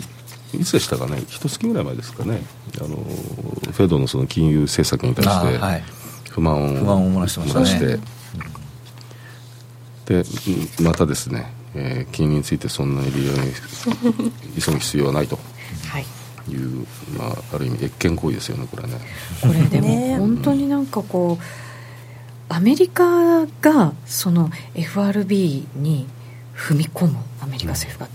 [0.53, 1.23] いつでしたかね。
[1.27, 2.41] 一月ぐらい前ですかね。
[2.79, 2.97] あの
[3.71, 5.93] フェドのその金融政策に対して
[6.29, 7.99] 不満を,、不満を漏らしてましたね。
[10.05, 10.23] で
[10.83, 13.53] またですね、えー、金利についてそんなに利用に
[14.59, 15.39] 急ぐ必要はないと。
[15.87, 16.05] はい。
[16.49, 16.85] いう、
[17.17, 18.99] まあ、ある意味越権行為ですよねこれね。
[19.41, 21.43] これでも 本当になんかこう、
[22.53, 26.05] アメリカがその FRB に
[26.55, 28.07] 踏み込むアメリカ政府が、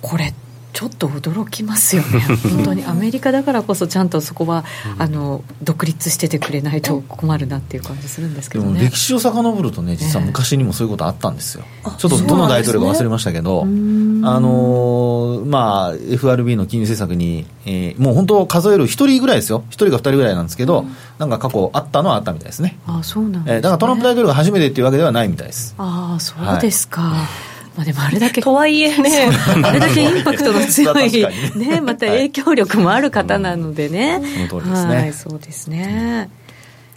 [0.00, 0.32] これ
[0.72, 2.20] ちょっと驚きますよね。
[2.20, 2.84] 本当に。
[2.84, 4.64] アメリカだからこそちゃんとそこは、
[4.98, 19.64] あの独立しててくれないと困るなっていう感じするんですけど、ね、歴史を遡るとね実は昔にもそういうことあったんですよ、えー、ちょっとどの大統領か忘れましたけど、ね、あのまあ FRB の金融政策に、えー、もう本当数える1人ぐらいですよ。
[19.70, 22.78] 1人か2人ぐらいなんですけど、うん、なんか過去あったのはあったみたいですね。
[22.86, 25.74] あそうなん、ね、えー、だからトランプ大統領が初めてっていうわけではないみたいです。
[25.78, 29.30] ああそうですか、はいまあ、でもあれだけとはいえね
[29.64, 31.10] あれだけインパクトの強い、
[31.56, 36.30] ね、また影響力もある方なのでね、その通りですね、はい、そうですね、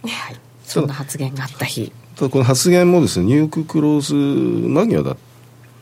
[0.02, 1.92] はい、そんな発言があった日。
[2.16, 5.16] ただこの発言もですねニューヨーククローズ間際だっ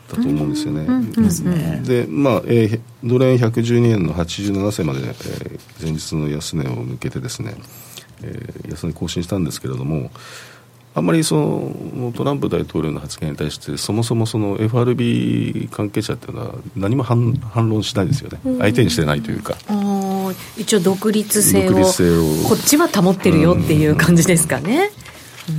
[0.08, 7.54] たと思うんですよね、でまあ、えー、ドル円112円の87銭まで、えー、前日の安値を抜けてですね、
[8.22, 10.10] えー、安値更新したんですけれども
[10.96, 19.56] あんまりそのトランプ大統領の発言に対してそもそもその FRB 関係者っていうのは何も反反論しないですよね、相手にしてないというか。
[20.56, 21.72] 一応独立性を
[22.48, 24.90] こっちは保ってるよっていう感じですかね、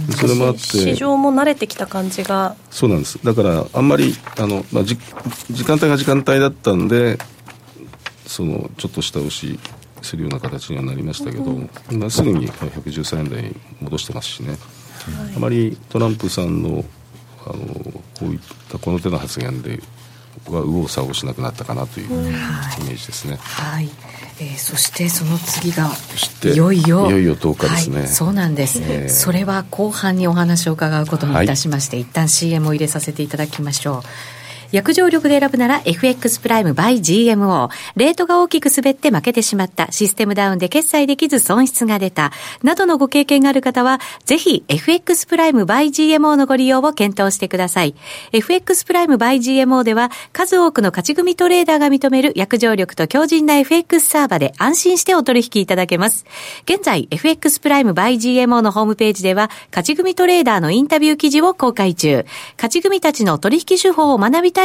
[0.07, 0.59] うん、それもあって。
[0.59, 2.55] 市場も慣れてきた感じが。
[2.71, 3.19] そうなんです。
[3.23, 4.97] だからあんまりあの、まあ、じ
[5.51, 7.17] 時間帯が時間帯だったんで
[8.25, 9.59] そのちょっと下押し
[10.01, 11.57] するような形にはなりましたけど、
[11.91, 14.57] 今すぐに113円台に戻してますしね、はい、
[15.35, 16.83] あまりトランプさんの
[17.47, 19.79] あのこういったこの手の発言で
[20.49, 23.37] は右往左往しなくなったかなというイメージですね。
[23.37, 23.89] はい、
[24.39, 25.91] えー、そしてその次が
[26.53, 27.07] いよいよ。
[27.07, 34.01] いよいよ10日ですね、はい、そうなんです、えー、それは後半にお話を伺うことにいたしまして、はい、一旦 CM を入れさせていただきましょう
[34.75, 37.69] 約定力で選ぶなら FX プライム by GMO。
[37.95, 39.89] レートが大きく滑って負けてしまった。
[39.89, 42.33] システムダウンで決済できず損失が出た。
[42.61, 45.85] などのご経験がある方は、ぜひ FX プライム by
[46.17, 47.95] GMO のご利用を検討してください。
[48.33, 56.25] FX プライム by GMO では、数多くの勝ち組トレーダーが認める約定力と強靭な FX サーバで安心してお取引いただけます。
[56.65, 62.25] 現在、FX プライム by GMO のホームページでは、勝ち組トレーダーのインタビュー記事を公開中。
[62.57, 64.64] 勝ち組たちの取引手法を学びた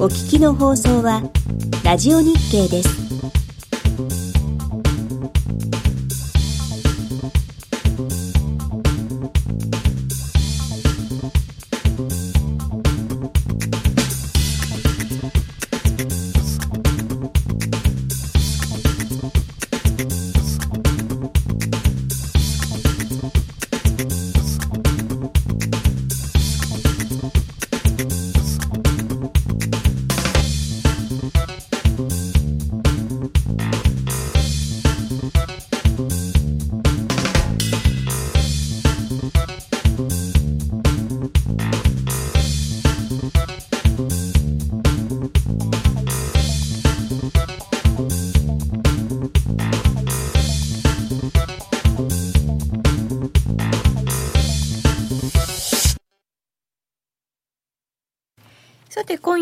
[0.00, 1.22] お聞きの放送は
[1.84, 3.47] ラジオ日経です。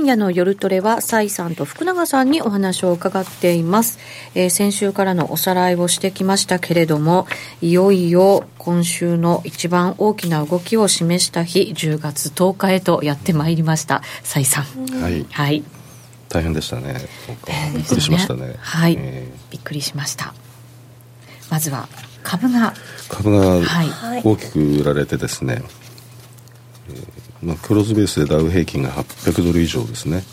[0.06, 3.98] 今夜の夜トレは、蔡さんと福永さんにお話を伺っています。
[4.36, 7.26] えー、先週からのおさらいをしてきましたけれども、
[7.60, 14.00] いよいよ今週の一番大きな動きを示した日、10月10日へとやってまいりました。
[14.22, 14.86] 蔡さん。
[15.02, 15.26] はい。
[15.28, 15.64] はい。
[16.28, 16.94] 大変でしたね。
[17.74, 18.54] びっくりしましたね。
[18.60, 20.34] はい、えー、びっくりしました。
[21.50, 21.88] まずは
[22.22, 22.74] 株が
[23.08, 23.60] 株が
[24.22, 25.62] 大きく売られてですね、はい
[27.42, 30.24] まあ、クローズベースでダウ平均が800ドル以上ですね。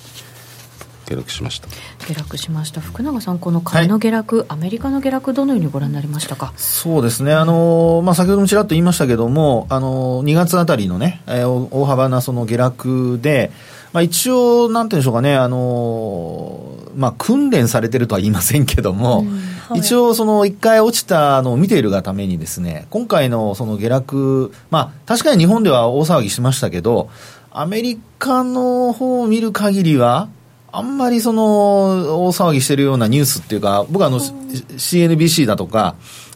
[1.06, 1.68] 下落しました。
[2.08, 2.80] 下落しました。
[2.80, 6.54] 福永さん、この株の下落、はい、アメリカの下落、どのようにご覧になりましたか？
[6.56, 13.52] そうですね、あのまあ、先ほどもちらっと言いましたけども、あの2月あたりのね、えー、大幅なその下落で、
[13.94, 19.28] まあ、一応、なんていうんでしょうかね、あのまあ、訓練されてるとは言いませんけども、うん
[19.70, 27.10] はい、一応、その一回落ちたのを見ているがためにですね、今回のその下落、まあ、確かに日本では大騒ぎしましたけど、
[27.52, 30.28] アメリカの方を見る限りは、
[30.72, 35.96] あんまりその大騒ぎしてるようなニュースっていうか、僕はあの、CNBC だとか、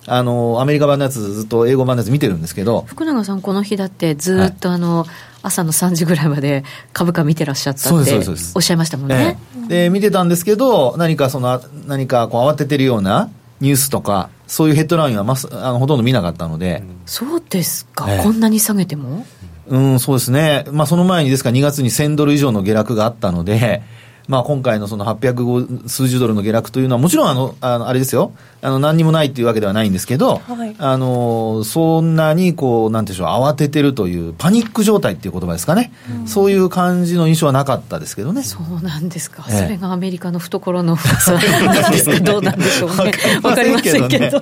[0.10, 5.08] あのアメリカ版のやつ、ずっと英語版のやつ見てるんですけど、福永さん、この日だってずっとあの、はい、
[5.43, 8.13] 朝の3時ぐらいまで株価見てらっしゃったって
[8.56, 9.38] おっしゃいましたもんね。
[9.56, 19.26] ええ、で見てたんですけど、何かその何かこう慌ててるようなニュースとか、そういうヘッドラインはますあのほとんど見なかったので、そうですか、え、こんなに下げても？
[19.67, 23.84] うん、そうですね、まあ、その前にですから、2月に1000ドル以上の下落があったので、
[24.28, 38.44] まあ、今回のその800数十ドルの下落というのは、もちろんあの、あのあれですよ、あの何にもないというわけではないんですけど、はい、あのそんなにこう、なんていうでしょう、慌ててるという、パニック状態っていう言葉ですかね、うん、そういう感じの印象はなかったですけどね。
[38.44, 43.13] そうなんですか、ええ、それがアメリカの懐の深さなんですか、どうなんでしょうね、
[43.44, 44.42] わかりませんけど。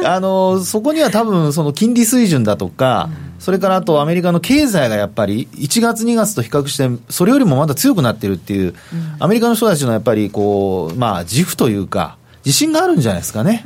[0.04, 3.30] あのそこには多分その金利水準だとか、うん。
[3.40, 8.74] それからあとアメリカの経済がやっぱり1月、2月と比較して、それよりもまだ強くなってるっていう、
[9.18, 13.64] アメリカの人たちのやっぱりこう、まあ、自負というか、自信があるんじゃないですかね。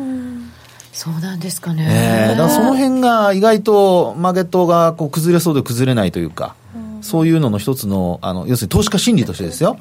[0.93, 2.31] そうなんですかね。
[2.31, 6.55] えー、だその辺が意外とマーケットがこう崩れそうで崩れないというか、
[7.05, 9.79] そういうのの一つの、あの要するに投資家心理としてですよ、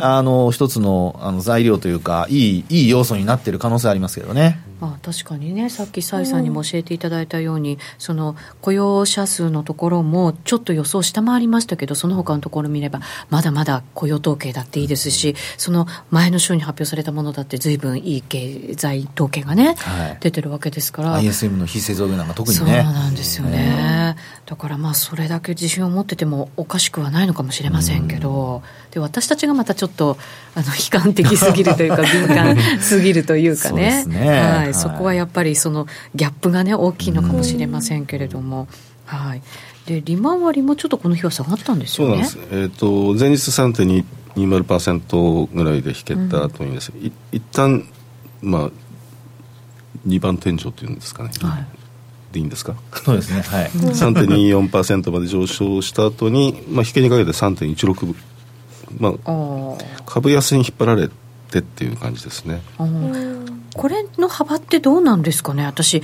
[0.00, 4.60] あの一つのあの材料というか、いいいい要素になっている可能性ありますけどね。
[4.80, 5.70] まあ、確かにね。
[5.70, 13.00] さっき崔さんにも教えていただいたように、うん、その雇用者数のところもちょっと予想下回りましたけどその他のところ見れば
[13.30, 21.18] まだまだ雇用統計だっていいですしその前の週に発表されたものだって随分いい経済統計がね、はい、出てるわけですから。
[21.20, 22.82] ISM の非製造業なんか特にね。
[22.84, 30.16] そうなんですよね、だからまあそれだけ自信を持っててもおかしくはないのかもしれませんけど、うん、で私たちがまたちょっと
[30.54, 38.68] あの悲観的すぎるというか敏感すぎるというかね ね、はい、そこはやっぱりそのギャップがね大きいのかもしれませんけれども、
[39.04, 39.42] はい、
[39.86, 42.24] で利回りもちょっとこの日は下がったんですよね。
[42.24, 42.58] そうなんです。
[42.60, 47.86] えっ、ー、と前日3.20%ぐらいで引けた後にですね、うん、い一旦
[48.42, 48.70] まあ
[50.06, 51.30] 2番天井というんですかね。
[51.40, 51.66] はい。
[52.36, 52.74] でいいんですか？
[53.04, 58.14] そうですね、はい、3.24%まで上昇した後に、まあ、引けにかけて3.16、
[58.98, 61.08] まあ、株安に引っ張られ
[61.50, 62.60] てっていう感じですね。
[63.74, 66.02] これの幅ってどうなんですかね、私、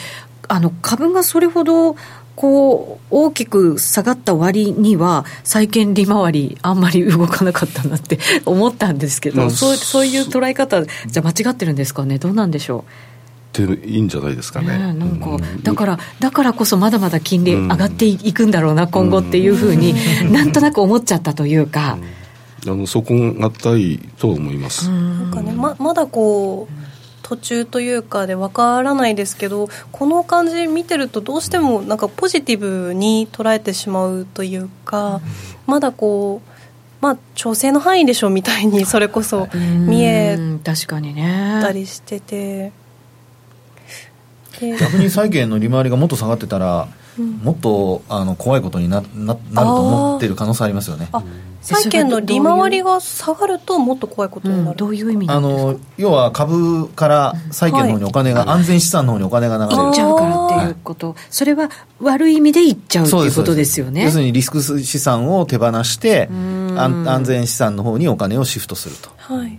[0.48, 1.96] あの株がそれほど
[2.34, 13.11] こう大きく下がった割には、債券利回り、あんまり動かなかったなって思ったんですけど、そうそういう捉え方、じゃ間違ってるんですかね、どうなんでしょう？
[13.52, 14.78] ていいんじゃないですかね。
[14.78, 19.94] ねなんか、だから、だからこそまだまだ金利上がっていくんだろうな、今後っていうふうに、
[20.32, 21.98] なんとなく思っちゃったというか。
[22.64, 24.88] あのそこがたいと思います。
[24.88, 26.82] なんかね、ままだこう
[27.22, 35.20] 途中というかでわからないですけどこの感じ見てるとどうしてもなんかポジティブに捉えてしまうというか、
[35.66, 36.48] まだこう
[37.00, 39.48] まあ調整の範囲でしょうみたいにそれこそ
[39.88, 40.38] 見え
[41.60, 42.72] たりしてて。
[44.78, 46.88] 逆に債券の利回りがもっと下がってたら、
[47.18, 51.08] うん、もっとあの怖いことになななると思ってる可能性ありますよね。
[51.62, 59.88] 債券の利回りが下がるともっと怖いことになる、うん、どういう意味あの要は株から債券の方にお金が、安全資産の方にお金が流れる。
[59.88, 64.04] いっちゃうからっていうこと、それは悪い意味でいっちゃうということですよね。
[64.04, 66.28] 要するにリスク資産を手放して
[66.76, 69.56] 安全資産の方にお金をシフトすると、はい、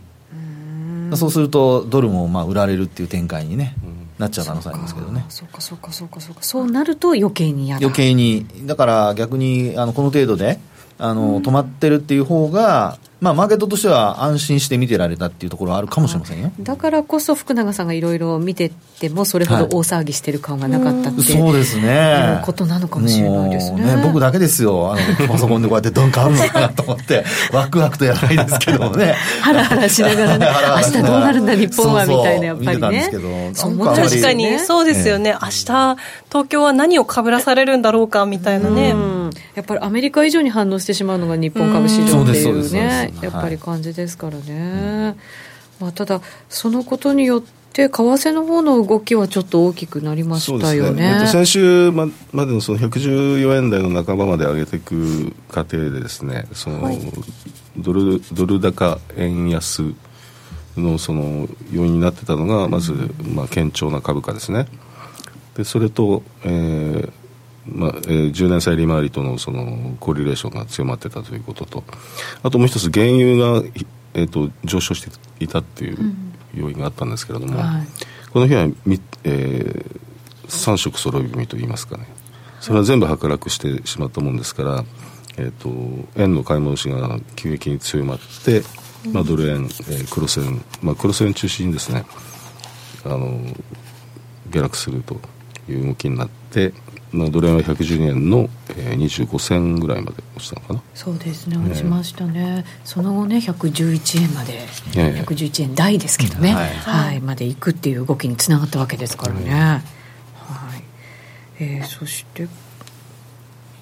[1.15, 3.75] そうするとドルもまあ売られるっていう展開にね、
[4.23, 5.25] なっちゃう可能性ありますけどね。
[5.29, 6.41] そうかそうかそうかそうか。
[6.41, 7.85] そうなると余計に嫌だ。
[7.85, 8.45] 余計に。
[8.65, 10.59] だから逆にあのこの程度で
[10.97, 16.51] あの、止まってるっていう方がまあ、マーケットとしては安心して見てられたっていうところはあるかもしれませんよ。
[16.59, 22.41] だからこそ福永さんがいろいろ見ててもそれほど大騒ぎしてる感がなかったって、はい、そうですね。
[22.43, 23.95] ことなのかもしれないですね。
[23.95, 24.93] ね僕だけですよ。
[24.93, 29.15] あのパソコンでこうやってどん変わるのかなと思って ワクワクとやらないですけどもね。
[29.41, 30.47] ハラハラしながらね
[30.85, 35.97] 明日どうなるんだ日本はみたいなやっぱりね確かにそうですよね、ええ、明日
[36.29, 38.13] 東京は何をかぶらされるんだろう。
[38.13, 38.95] かみたいなね
[39.55, 45.15] やっぱりアメリカ以上に反応してしまうのが日本株市場っていうねやっぱり感じですからね、
[45.79, 56.91] まあ、ただ、そのことによって、為替の方の動きはちょっと大きくなりましたよね、ね、先週までのその114円台の半ばまで上げていく過程でですねその、
[57.75, 59.95] ドルドル高円安
[60.77, 62.93] のその要因になってたのがまず、
[63.23, 64.67] まあ、堅調な株価ですね。
[65.55, 67.22] でそれと、えー
[67.65, 71.83] まあえー、10年債利回りとのそのコーリレーションが強まってたということと。
[72.43, 73.63] あともう一つ原油が、
[74.13, 75.09] えーと、上昇して
[75.39, 75.97] いたっていう
[76.53, 77.87] 要因があったんですけれども、うんはい、
[78.31, 79.99] この日は、えー、
[80.47, 82.05] 3色揃い踏みといいますかね。
[82.59, 84.85] それは全部剥落してしまったもんですから、
[85.37, 85.69] えーと、
[86.15, 88.61] 円の買い戻しが急激に強まって、
[89.11, 92.05] まあ、ドル円、えー、黒線、まあ、黒線中心にですね
[93.03, 93.37] あの
[94.49, 95.19] 下落すると
[95.67, 96.73] いう動きになっての
[97.29, 100.81] ドル円は112円の、えー、25銭ぐらいまで落ちたのかな。
[100.93, 104.59] そうですね落ちましたね、その後ね111円まで、
[104.97, 109.81] えー、111円台ですけどね、はい、はい、までいくっていう動きにつながったわけですからね、は
[110.77, 110.83] い。
[111.59, 112.47] えー、そして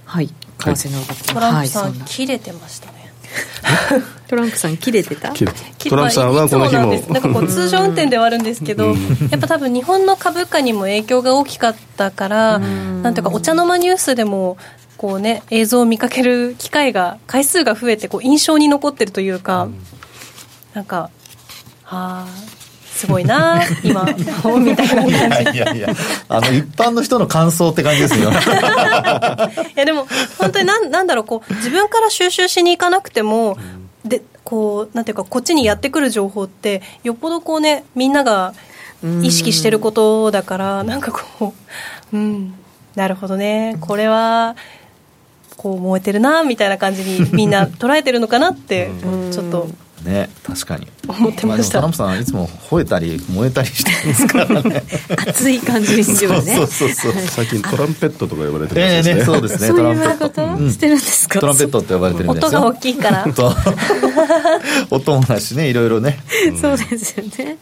[0.05, 0.27] はい。
[0.27, 3.00] 為替の動き、トランプさん、はい、切れてましたね
[4.27, 5.33] トランプさん切れてた？
[5.33, 5.45] ト
[5.95, 6.93] ランプさんはこの日も。
[7.13, 8.93] なんかこう通常運転ではあるんですけどや
[9.37, 14.57] っぱ多分日本の株価にも影響が大きかったからなんていうかお茶の間ニュースでも
[14.97, 19.67] こうね映像を見かける機会が回数が増えてこう印象に残ってるというか
[20.73, 21.09] なんか
[21.85, 22.60] ああ
[23.01, 25.57] すごいな 今みたいな感じ。
[25.57, 25.89] いやいや
[26.29, 28.29] あの一般の人の感想って感じですよ。
[28.29, 28.33] い
[29.75, 33.57] やでも本当になんなんだろうこう自分から収集しに行かなくても、
[34.03, 38.53] うん、でこうなんていうかこっちにやってくる情報ってよっぽどこうねみんなが
[39.23, 41.55] 意識してることだからなんかこ
[42.13, 42.53] ううん
[42.93, 44.55] なるほどねこれは
[45.57, 48.91] こう燃えてるなみたいな感じにみんな捉えてるのかなって
[49.31, 49.67] ちょっと。
[50.03, 54.83] ね確かに思ってました、トランプさんいつも吠えたり燃えたりしてますからね。
[55.27, 56.55] 熱い感じにしてるね。
[56.55, 59.15] そうそうそう最近トランペットとか呼ばれてるええんですね。
[59.15, 59.69] ねそうですね。
[59.69, 60.29] トランペット。
[60.29, 61.39] ことしてるんですか？
[61.39, 62.59] トランペットって呼ばれてるんですよ。
[62.59, 63.27] 音が大きいから。
[64.89, 66.19] 音もだしねいろいろね。
[66.59, 67.57] そうですよね。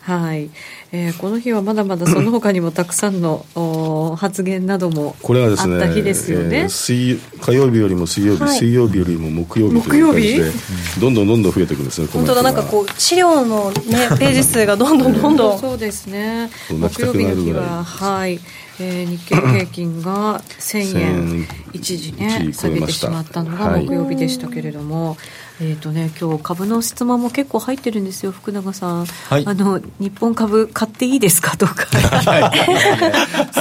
[0.00, 0.50] はい、
[0.92, 6.58] えーこの日はまだまだその他にもたくさんのお発言などもこれはですねあった日ですよね。
[6.58, 8.58] えー水火曜日よりも水曜日、はい。
[8.58, 10.52] 水曜日よりも木曜日という感じで
[11.00, 16.50] どんどんどんどん増えていくんですね本当だなんかこう資料のね ページ数がどんどんどんどんそうですね。
[16.70, 18.40] 木曜日の日は、はい、
[18.80, 21.44] えー日経平均が1000円。
[21.44, 23.86] 1000一時一ね時下げてしまったのがはい。
[23.86, 25.16] 木曜日でしたけれども、
[25.60, 29.06] えっ、とね今日株の質問も結構入ってるんですよ福永さん。
[29.06, 29.44] はい。
[29.46, 31.56] あの日本株買っていいですか？
[31.56, 31.86] とか。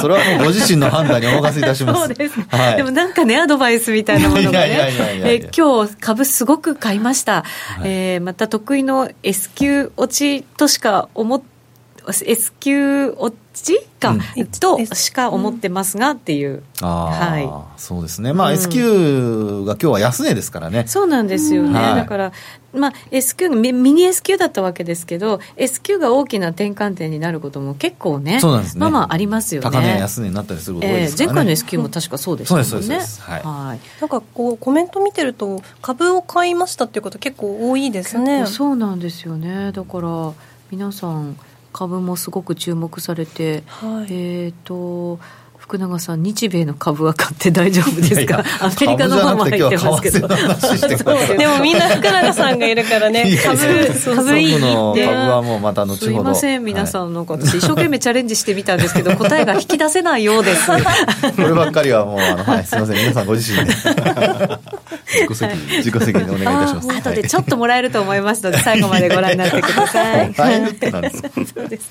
[0.02, 2.14] それはもうご自身の判断にお任せいたします。
[2.16, 4.89] です、はい、でもなんかねアドバイスみたいなものがね。
[5.24, 7.44] え今日株すごく買いました、
[7.84, 11.41] えーまた得意の S q 落ちとしか思っ
[12.08, 14.47] S q 落ちか、うん。
[14.47, 18.34] としか思ってますがっていう、ああ、はそうですね。
[18.34, 18.54] まあ、うん。
[18.56, 20.86] S q が今日は安値ですからね。
[20.88, 21.95] そうなんですよね、はい。
[21.95, 22.32] だから、
[22.74, 28.82] まあ、S q ミミニ S q だったわけですけど S q が大きな転換点になることも結構ねそうなんですね。
[28.82, 29.70] まあまあありますよね。
[29.70, 33.16] 高値安値になったりすること多いえーですからね、前回の S q も確かそうでしたもんね、そうですそうです。
[33.18, 33.80] そうですはい。
[34.01, 38.39] なんかこうコメント見てると株を買いましたっていうこと結構多いですね。
[38.39, 39.72] 結構そうなんですよね。
[39.72, 40.34] だから
[40.72, 41.38] 皆さん
[41.74, 44.14] 株もすごく注目されて、はい。
[44.14, 45.20] えっ、と
[45.58, 48.18] 福永さん日米の株は買って大丈夫ですか？
[48.18, 50.28] いやいや アメリカの方も入ってますけど。
[50.28, 53.58] でもみんな福永さんがいるからね株
[54.16, 54.60] 株いいっ
[54.94, 55.06] て。
[55.06, 56.06] 株はもうまた後ほど。
[56.06, 60.70] すいません皆さはん、なんか私一生懸命チャレンジしてみたんですけど答えが引き出せないようです。
[60.70, 60.76] い
[61.34, 62.98] こればっかりはもうあの、はい、すいません。
[62.98, 63.74] 皆さんご自身で
[65.14, 66.91] 自己責任自己責任でお願いいたします。
[66.91, 70.34] あ後でちょっともらえると思いますので 最後までご覧になってください。
[70.34, 71.89] そうです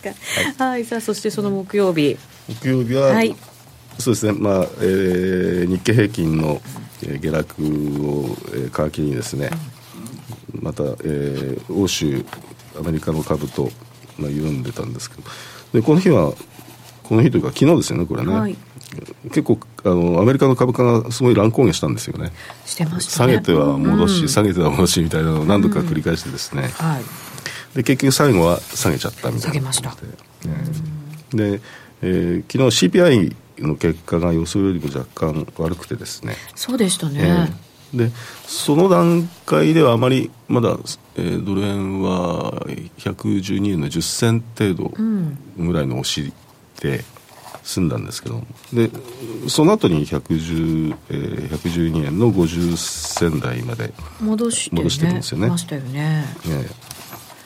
[0.56, 0.64] か。
[0.64, 2.16] はい、さあそしてその木曜日。
[2.48, 3.34] 木曜日は、はい。
[3.98, 6.60] そうですね、まあえー日経平均の、
[7.02, 9.50] えー下落を、えー皮切りにですね、
[10.60, 12.24] また、えー欧州
[12.78, 13.70] アメリカの株と、
[14.18, 15.22] まあ、緩んでたんですけど。
[15.74, 16.32] でこの日は
[17.02, 18.56] この日というか昨日ですよねこれね、はい
[19.24, 22.32] 結構あのアメリカの株価がすごい乱高下したんですよね。
[22.66, 23.34] してましたね。
[23.34, 24.28] 下げては戻し、うん。
[24.28, 27.03] 下げては戻しみたいなのを何度か繰り返してですね、はい。
[27.76, 29.95] で結局最後は下げちゃったみたいな下げました。
[31.32, 31.53] で。
[31.53, 31.61] で、
[32.03, 37.51] えー昨日 CPI の結果が予想よりも若干悪くてですね、そうでしたね、
[37.93, 38.09] えー。
[38.09, 38.11] で
[38.47, 40.76] その段階ではあまりまだ、
[41.16, 42.66] えードル円は
[42.99, 45.38] 112円の10銭程度うん。
[45.59, 46.32] ぐらいの押し
[46.80, 47.05] で
[47.62, 48.46] 済んだんですけども。
[48.72, 48.90] で
[49.48, 55.48] その後に110、えー112円の50銭台まで戻して,、ね、戻してるんですよね。
[55.48, 56.24] ましたよね。
[56.48, 56.92] ええ。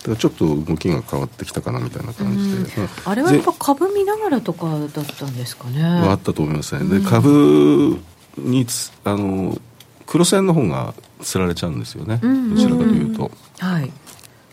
[0.06, 5.82] だからちょっと動きが変わってきたかなみたいな感じで、まあれはやっぱ株見ながらとかだったんですかね。
[5.82, 7.98] はあったと思いますね、で株
[8.38, 9.58] につあの
[10.06, 12.54] 黒線の方がつられちゃうんですよね、うん。
[12.54, 13.92] どちらかというと、はい。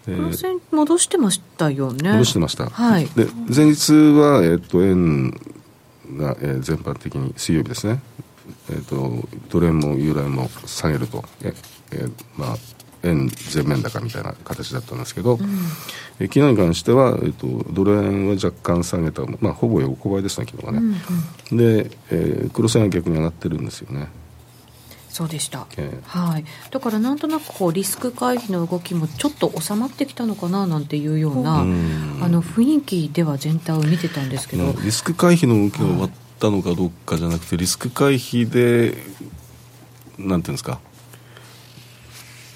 [0.08, 2.12] で黒線戻してましたよね。
[2.14, 3.06] 戻してました、はい。
[3.16, 5.40] で前日は、えっと円
[6.18, 8.02] が、えー全般的に水曜日ですね、
[8.70, 11.24] えっとドル円もユーロ円も下げると。
[11.44, 11.54] え、
[11.92, 12.58] えーまあ
[13.06, 15.38] 円全面高みたいな形だったんですけど、
[16.22, 20.96] え昨日に関しては、えっとドル円は若干下げた、まあ、ほぼ横ばいですね昨日はね、
[21.52, 24.08] で、えー黒線は逆に上がってるんですよね
[25.14, 32.20] そうでした、ええはい、だからなんとなくこうリスク回避の動きもちょっと収まってきたのかななんていうような、うん。
[32.20, 36.10] あの雰囲気では全体を見てたんですけど、リスク回避の動きが終わっ
[36.40, 38.98] たのかどうかじゃなくてリスク回避で
[40.18, 40.80] なんていうんですか。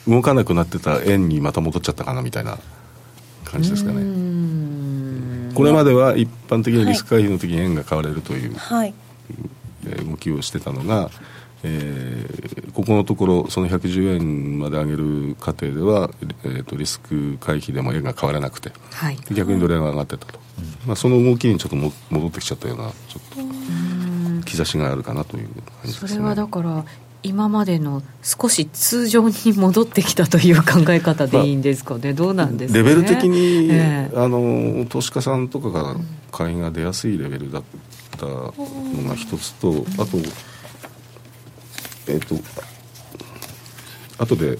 [0.07, 2.57] 動かなくなってた円にまた戻っちゃったかなみたいな
[3.45, 4.01] 感じですかね。
[4.01, 5.51] ん。
[5.53, 8.95] これまでは一般的にリスク回避の時に円が買われるという、はい。
[9.85, 11.09] えー動きをしてたのが、
[11.63, 16.11] えーここのところその110円まで上げる過程では、
[16.43, 19.17] えーとリスク回避でも円が買われなくてはい。
[19.31, 20.39] 逆にドル円が上がってたと、
[20.85, 26.09] まあ、その動きにちょっとも戻ってきちゃったようなちょっと兆しがあるかなという感じですね。
[26.09, 26.85] それはだから
[27.23, 34.15] 今までの少し通常に戻ってきたという考え方でいいんですかね、どうなんですか、ね、レベル的に、ええ。
[34.15, 35.95] あの投資家さんとかが
[36.31, 37.63] 買いが出やすいレベルだっ
[38.17, 38.53] たの
[39.09, 40.17] が一つと、あと
[42.09, 42.35] えっ、と
[44.17, 44.57] 後で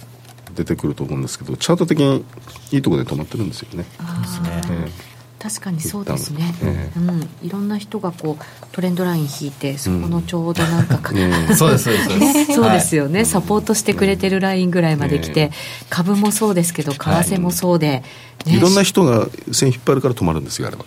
[0.55, 2.25] 出てくると思うんですけどチャート的に
[2.71, 4.85] いいところで止まってるんですよね、あー。
[4.85, 15.51] え確かにそうですね、えー、うん、いろんな人がこうトレンドライン引いてそこのちょうどなんか、うん、そうですそうです、ね、そうですよね、はい、サポートしてくれてるラインぐらいまで来て、
[15.89, 18.51] 株もそうですけど為替もそうで、はい。
[18.51, 20.85] ね、いろんな人が線引っ張るから止まるんですよあれは。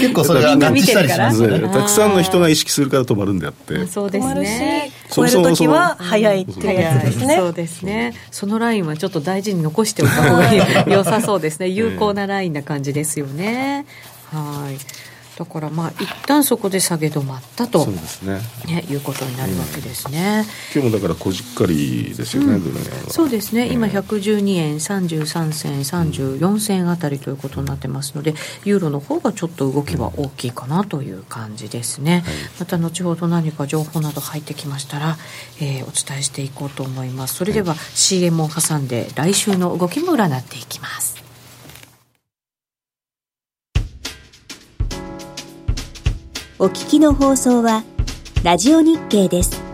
[0.00, 3.86] 結構それが合致したりしますたくさんの人が意識するから止まるんであって。
[3.86, 7.36] そうですね超える時は早いっていうやつですね。
[7.36, 8.14] そうですね。
[8.30, 11.68] そのラインはちょっと大事に残しておいた方が良さそうですね。
[11.70, 13.86] 有効なラインな感じですよね。
[14.32, 15.06] はい
[15.38, 18.40] だからまあ一旦そこで下げ止まったとそうですね。
[18.66, 28.34] ねいうことになるわけですね、うん、今日もだからこじっかりですよね、うん、そうですね、今112円33銭34銭あたりということになってますので
[28.64, 35.16] ユーロの方がちょっと動きは大きいかなという感じですね、はい、また後ほど何か情報など入ってきましたら、
[35.60, 37.34] えー、お伝えしていこうと思います。
[37.34, 41.25] それでは CM を挟んで来週の動きも占っていきます
[46.58, 47.84] お聞きの放送は、
[48.42, 49.65] ラジオ日経です。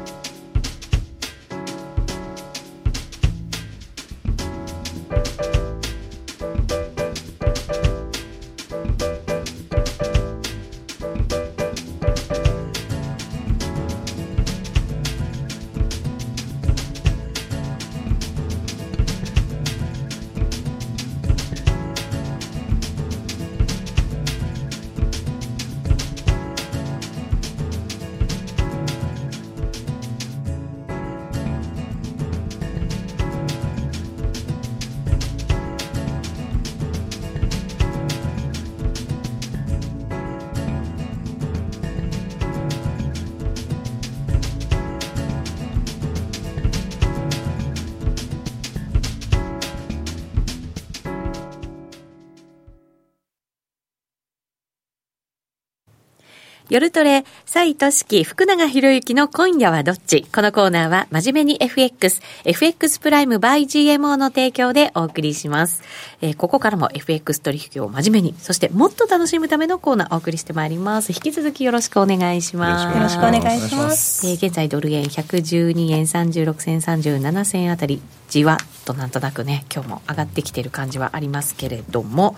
[56.73, 60.23] 夜トレ、蔡俊樹、福永博之の今夜はどっち？
[60.35, 65.83] このコーナーは真面目に FX、FX プライム by GMO の提供でお送りします。
[66.23, 71.13] えー、ここからも FX 取引を真面目に、そしてもっと楽しむためのコーナーをお送りしてまいります。
[71.13, 72.97] 引き続きよろしくお願いします。
[72.97, 74.27] よろしくお願いします。
[74.27, 78.01] えー、現在ドル円112円36銭37銭あたり、
[78.33, 82.35] じわっとなんとなくね、今日も上がってきてる感じはありますけれども、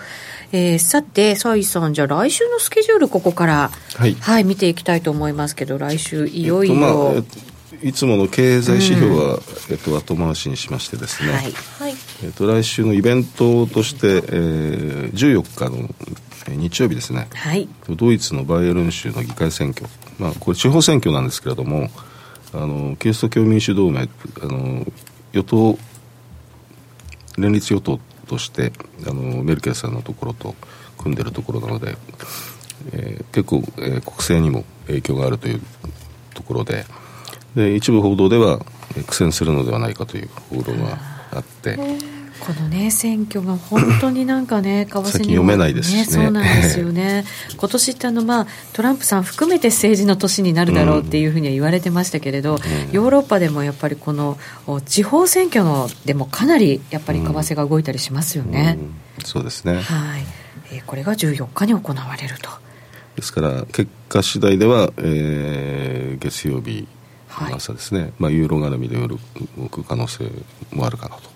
[0.51, 6.75] えー、さて、蔡さん、じゃあ来週のスケジュールここから、はい、はい、見ていきたいと思いますけど、来週いよいよ、
[7.15, 9.41] えっとまあ、いつもの経済指標は、うん、
[9.71, 11.95] えっと、後回しにしましてですね、はい。
[12.25, 15.89] えっと、来週のイベントとして、えー、14日の
[16.49, 19.87] 日曜日ですね、はい、ドイツのバイエルン州の議会選挙、
[20.19, 21.89] まあ、これ地方選挙なんですけれども
[22.53, 24.09] あのキリスト教民主同盟
[24.43, 24.85] あの
[25.35, 25.79] 与党
[27.37, 28.73] 連立与党として
[29.07, 30.55] あのメルケルさんのところと
[30.97, 31.97] 組んでるところなので、
[32.93, 35.61] えー、結構、えー、国政にも影響があるという
[36.35, 36.85] ところで
[37.55, 38.65] で一部報道では
[39.07, 40.99] 苦戦するのではないかという報道が
[41.33, 42.14] あって。
[42.47, 46.05] このね選挙が本当になんかね為替に読めないですね。
[46.05, 47.25] そうなんですよね。
[47.57, 52.61] 今年ってあのまあトランプさん含めて政治の年になるだろうっていうふうには言われてましたけれど、うん、
[52.93, 54.37] ヨーロッパでもやっぱりこの
[54.85, 58.85] 地方選挙のでもかなりやっぱり為替が動いたりしますよね、うん。
[58.85, 58.93] うん、
[59.25, 59.77] そうですね。
[59.77, 59.83] はい、
[60.73, 62.51] えー、これが14日に行われると。
[63.17, 66.87] ですから結果次第では、えー、月曜日
[67.41, 69.17] の朝ですね、はい、まあ、ユーロ絡みで夜
[69.57, 70.31] 動く可能性
[70.73, 71.34] もあるかなと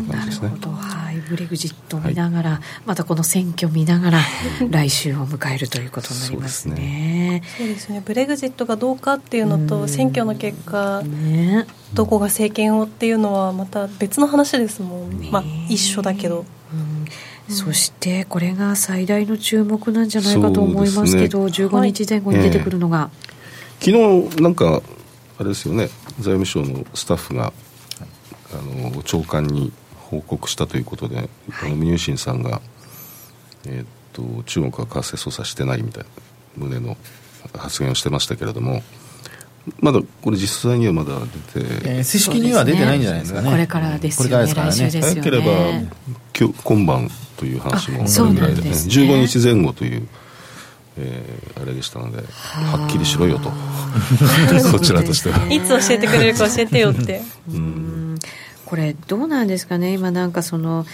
[0.00, 4.20] なるほど、はい、ブレグジットを見ながら、はい、またこの選挙を見ながら
[4.70, 7.42] 来週を迎えるということになりますね。
[7.58, 8.02] そうですね。
[8.04, 16.44] ブレグジットがどうかっていうのと選挙の結果、ね、どこが政権をっていうのはまた別の話ですもん、ね、まあ一緒だけど。
[17.48, 23.10] そしてこれが最大の注目なんじゃないかと思いますけど、ね、15日前後に出てくるのが、
[23.80, 24.80] えー、昨日なんか
[25.38, 25.88] あれですよね。
[26.20, 27.52] 財務省のスタッフが
[28.52, 29.72] あの長官に
[30.12, 31.28] 報告したということで、はい、
[31.64, 32.60] あのムニューシンさんが、
[33.66, 36.04] えー、っと中国は為替操作してないみたい
[36.58, 36.96] な旨の
[37.56, 38.82] 発言をしてましたけれども
[39.80, 41.18] まだこれ実際にはまだ
[41.54, 43.50] 出て、えー、正式には出てないんじゃないですかね。
[43.50, 45.08] これからですよね、来週ですよね。
[45.14, 45.44] 早ければ
[46.38, 48.62] 今日今晩という話もあるぐらいでね。
[48.62, 50.08] でね15日前後という
[50.98, 53.50] えー、あれでしたのではっきりしろよと。
[54.60, 55.50] そちらとしては。
[55.50, 57.22] いつ教えてくれるか教えてよって。
[57.48, 58.18] うん
[58.72, 59.92] これどうなんですかね。
[59.92, 60.86] 今なんかその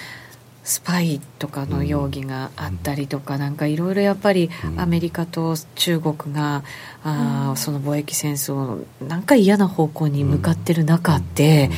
[0.64, 6.64] スパイとかの容疑があったりとか、うん、なんかいろいろやっぱりアメリカと中国が、
[7.04, 11.70] うん、あその貿易戦争なんか嫌な方向に向かってる中で、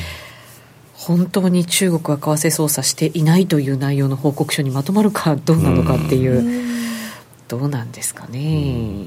[0.95, 6.67] 本当に中国は為替操作していないという内容の報告書にまとまるかどうなのかっていう、う
[7.47, 9.05] どうなんですかね。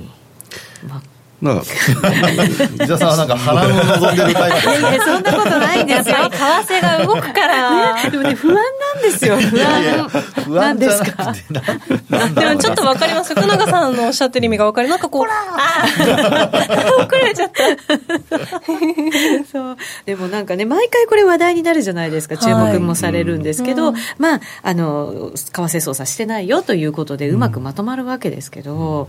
[0.86, 1.13] まあ
[1.45, 1.55] まあ、
[2.82, 4.68] 伊沢さんはなんか波乱を望んでるタイプ。
[4.70, 6.16] いやいやそんなことないんですよ。
[6.32, 9.36] 為替が動くから、ね、でもね不安なんですよ。
[9.36, 10.09] 不安。
[10.47, 11.34] 不安ですか。
[12.34, 13.34] でもちょっとわかります。
[13.34, 15.11] 福永さんのおっしゃってる意味がわかるなんか？
[15.11, 15.84] こうあ
[16.99, 17.62] 遅 れちゃった。
[19.53, 19.76] そう。
[20.07, 22.38] でもなんかね毎回これ話題になるじゃないですか。
[22.38, 29.09] 注目もされるんですけど、はい、まああの為替操作してないよということでうまくまとまるわけですけど、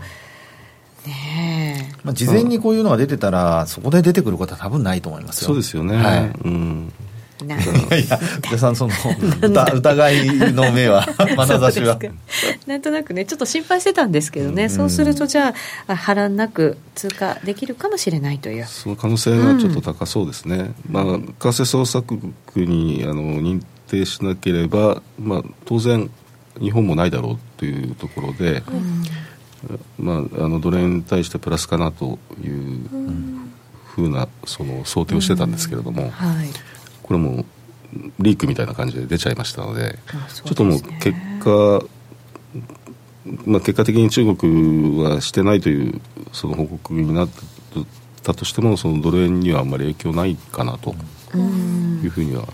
[1.06, 1.10] うん。
[1.10, 1.75] ね
[2.06, 5.48] まあ、事前にこういうのが出てたら、そこで出てくることは多分ないと思いますよ。
[5.48, 5.96] そうですよね。
[5.96, 6.32] はい。
[6.44, 6.92] うん
[7.44, 7.58] いや
[7.98, 8.94] いや、皆さん、その
[9.74, 11.98] 疑いの目は、 眼差しは。
[12.66, 15.52] なんとなくね、ちょっと心配してたんですけどね、うん、そうすると、じゃ
[15.86, 18.64] あ、波乱なく通過できるかもしれないという。
[18.64, 20.74] その可能性がちょっと高そうですね。
[20.88, 22.18] うん、まあ、為替捜索
[22.54, 26.08] にあの認定しなければ、まあ、当然、
[26.58, 29.04] 日本もないだろうというところで、うん
[29.98, 32.88] まあ、あのドル円に対してプラスかなという
[33.84, 36.48] ふうなその想定をしてたんですけれども、はい、
[37.02, 37.44] これも
[38.18, 39.98] リークみたいな感じで出ちゃいましたので、ね、
[40.34, 41.82] ちょっともう結果、
[43.46, 46.00] まあ、結果的に中国はしてないという
[46.32, 47.28] その報告になっ
[48.22, 50.94] たとしてもそのドル円にはあんまり影響ないかなと
[51.34, 52.46] いうふうには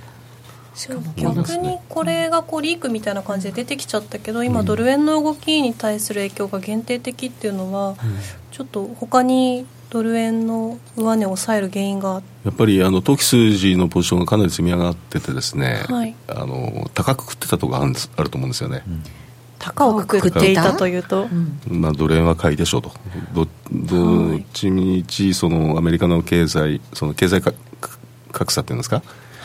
[0.75, 7.97] しかも逆にこれがこうリークみたいな感じで出てきちゃったけど今、ドル円の動きに対する影響が限定的っていうのは、
[8.51, 12.23] ちょっと他にドル円の上値を抑える原因が。
[12.45, 18.83] やっぱりあの当期数字のポジションがかなり積み上がっててですね、はい、あの高く食ってたところがあるあると思うんですよね。
[18.87, 19.03] うん。
[19.59, 21.29] 高く食っていたというと、
[21.69, 22.91] まあ、ドル円は買いでしょうと。
[23.33, 27.41] どどっちみちそのアメリカの経済その経済
[28.33, 29.03] 格差っていうんですか？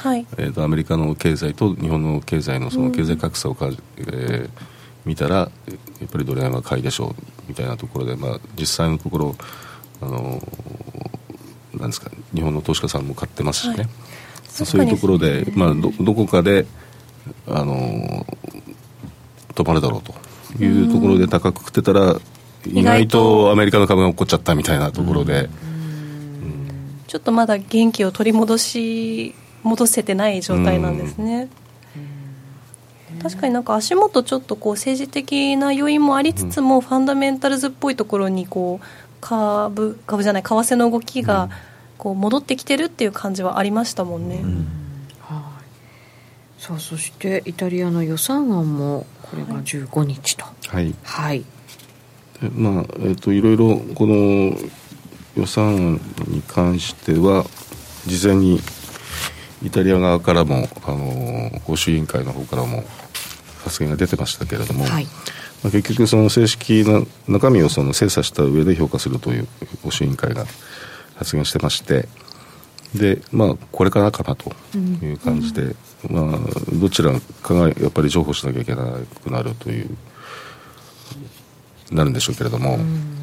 [0.07, 4.49] はい、えーと、アメリカの経済と日本の経済のその経済格差をか、うん、えー、
[5.05, 5.47] 見たらや
[6.05, 7.15] っぱりドル円は買いでしょう
[7.47, 9.35] みたいなところで、まあ、実際のところ
[10.01, 10.41] あの
[11.73, 13.87] なんですか日本の投資家さんも買ってますしね、はい、
[14.47, 16.65] そういうところで、まあ、どどこかで
[17.47, 18.25] あの
[19.53, 22.15] 止まるだろうというところで高く食ってたら、
[22.65, 25.49] 意外とアメリカの株が起こっちゃったみたいなところで、
[27.07, 29.35] ちょっとまだ元気を取り戻し
[29.67, 31.49] 戻せてない状態なんですね。
[33.21, 38.85] 確かになんか足元ちょっとこう政治的な要因もありつつも、ファンダメンタルズっぽいところにこう
[39.21, 41.49] 株株じゃない為替の動きが
[41.97, 44.43] こう戻ってきてるっていう感じはありましたもんね。
[45.19, 45.59] は
[46.59, 50.45] い、さあそしてイタリアの予算案もこれが15日と。
[50.67, 50.93] はい。
[51.03, 51.45] はい。
[52.53, 54.55] まあえっ、ー、といろいろこの
[55.35, 57.45] 予算案に関しては
[58.05, 58.59] 事前に
[59.63, 62.83] イタリア側からも、あの欧州委員会の方からも
[63.63, 65.05] 発言が出てましたけれども、はい、
[65.63, 69.47] まあ、結局、その正式な中身をその精査した上で評価するという
[69.83, 70.45] 欧州委員会が
[71.15, 72.07] 発言してまして、
[72.95, 74.51] でまあ、これからかなと
[75.03, 75.75] いう感じで、
[76.09, 76.39] うん、まあ、
[76.73, 78.85] どちらかがやっぱり譲歩しなきゃいけな
[79.23, 79.89] くなるという、
[81.91, 82.75] なるんでしょうけれども。
[82.75, 83.16] うん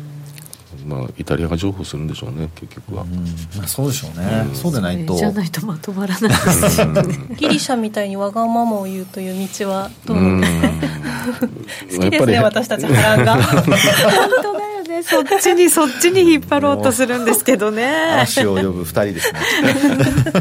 [0.87, 3.14] まあ、イタリアが譲歩するんでしょうね結局は、うん。
[3.57, 5.16] まあ、そうでしょうね、うん、そうでないと。
[5.16, 6.30] じゃないとまとまらない。
[6.30, 7.03] ですよね
[7.37, 10.41] ギリシャみたいにわがままを言うという道はどうなん。
[11.24, 13.43] ですか好きですね私たち波乱が。
[13.43, 15.03] 本当だよね。
[15.03, 18.20] そっちにそっちに引っ張ろうとするんですけどね。
[18.20, 19.41] 足を呼ぶ2人ですね。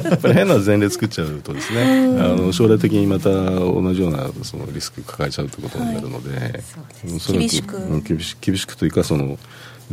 [0.09, 6.51] やっぱり変な前例作っちゃうとですねあの将来的にまた同じようなそのリスク抱えちゃうということになるので、はい、
[7.31, 8.03] 厳しく。
[8.41, 9.37] 厳しくというかその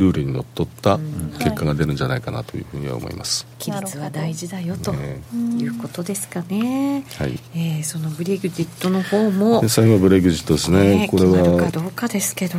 [0.01, 0.97] ルールにのっとった
[1.37, 3.45] 結果が出るんじゃないかなというふうには思います。
[3.59, 7.05] 規律は大事だよということですかね。
[7.17, 7.39] はい。
[7.55, 11.07] えー、そのブレグジットの方も最後はブレグジットですね。
[11.11, 12.57] これはかどうかですけど。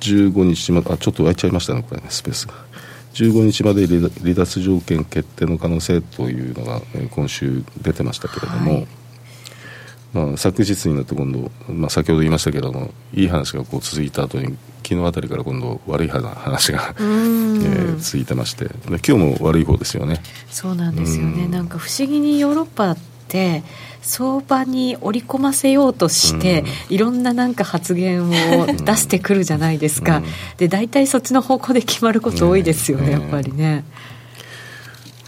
[0.00, 2.54] 15日まであちょっと空いちゃいましたねこれねスペースが。
[3.14, 6.80] 15日まで離脱条件決定の可能性というのが
[7.10, 8.72] 今週出てましたけれども。
[8.74, 8.86] はい
[10.12, 14.56] まあ、昨日になって今度、まあ、先ほど言いましたけどもいい話がこう続いた後に
[14.90, 18.68] 昨日あたりから今度悪い話が、 えー、続いてまして。
[18.88, 20.20] 今日も悪い方ですよね。
[20.50, 21.46] そうなんですよね。
[21.46, 23.62] なんか不思議にヨーロッパって
[24.02, 30.24] 相場に織り込ませようとして、いろんななんか発言を出してくるじゃないですか、
[30.56, 33.84] で大体そっちの方向で決まること多いですよね、やっぱりね。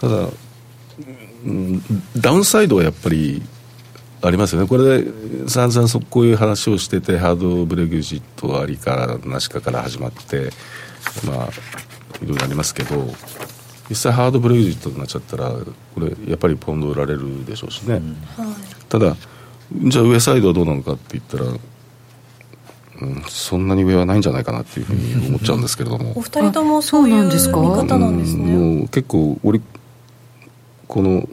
[0.01, 0.29] ただ
[2.17, 3.43] ダウンサイドはやっぱり
[4.23, 4.69] ありますよね。
[4.69, 10.51] これで散々そこういう話をしててハードブレグジットありかなしかから始まって
[11.27, 11.49] まあ
[12.23, 13.05] いろいろありますけど
[13.89, 18.17] 実際ハードブレグジットになっちゃったらこれやっぱりポンド売られるでしょうしね、うん、
[18.89, 19.17] ただ
[19.73, 21.45] じゃあ上サイドはどうなのかって言ったら
[23.03, 26.13] うん、そんなに上はないんじゃないかなっていうふうに思っちゃうんですけれども。
[26.17, 29.41] お二人ともそういう見方なんですね、もう結構
[30.87, 31.29] この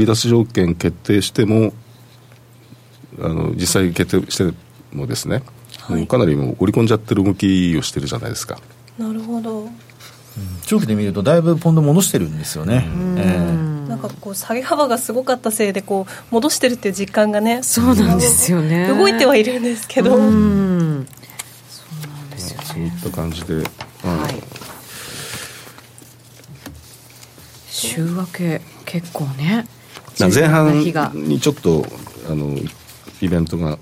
[0.00, 1.72] 離脱条件決定しても
[3.18, 4.56] あの実際決定して
[4.92, 5.42] もですね、
[5.80, 8.58] はい、かなりもう織り込んじゃってる動きをしてるじゃないですか。
[8.98, 9.68] なるほど、
[10.66, 12.86] 長期で見るとだいぶポンド戻してるんですよね、
[13.16, 18.88] えー、なんかこう下げ幅がすごかったせいでこう戻してるっていう実感がねそうなんですよね。
[18.92, 20.10] 動いてはいるんですけど。
[20.10, 21.04] そうなん
[22.30, 23.64] ですよ、ね、そういった感じで、はい、
[27.68, 29.66] 週明け結構ね
[30.28, 30.80] 前半
[31.14, 31.86] にちょっと
[32.28, 32.56] あの
[33.20, 33.78] イベントが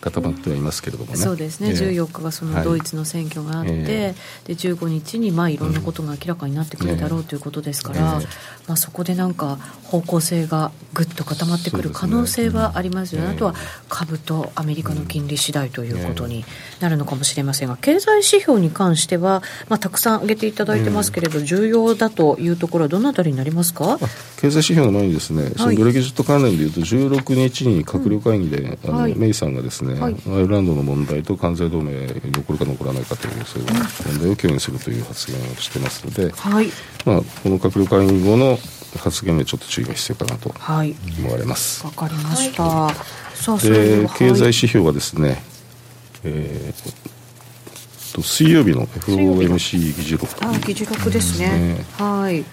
[0.00, 4.14] 固まってはいますけれどもね、そうですね、えー、14日がそのドイツの選挙があって、はい、で
[4.48, 8.28] 15日にまあいろんなことが明らかになってくるだろうということですから、えー、
[8.66, 13.54] まあ、そこでなんか方向性がぐっと固まってくる可能性はありますよね、ねあとは
[13.88, 16.44] 株とアメリカの金利次第ということに
[16.80, 23.98] なるのかもしれませんが、経済指標に関しては、まあ、たくさん挙げていただいてますけれど、重要だというところはどのあたりになりますか？
[24.40, 33.68] 経済指標の前にですね、はい、そのブレギジット関連でいうと16日に閣僚会議で、うん、あの、はい、メイさんがですね、はい、アイルランドの問題と関税同盟に残るか残らないかというそういう
[34.06, 36.68] 問題を協議するという発言をしてますので、はい。
[37.04, 38.58] まあ、この閣僚会議後の
[38.98, 40.54] 発言でちょっと注意が必要かなと
[41.20, 41.84] 思われます。
[41.84, 42.88] わ、かりました。
[43.58, 45.42] で経済指標はですね、
[46.24, 50.26] えー、と水曜日の FOMC 議事録。
[50.44, 52.44] あ議事録ですね、ね、はい。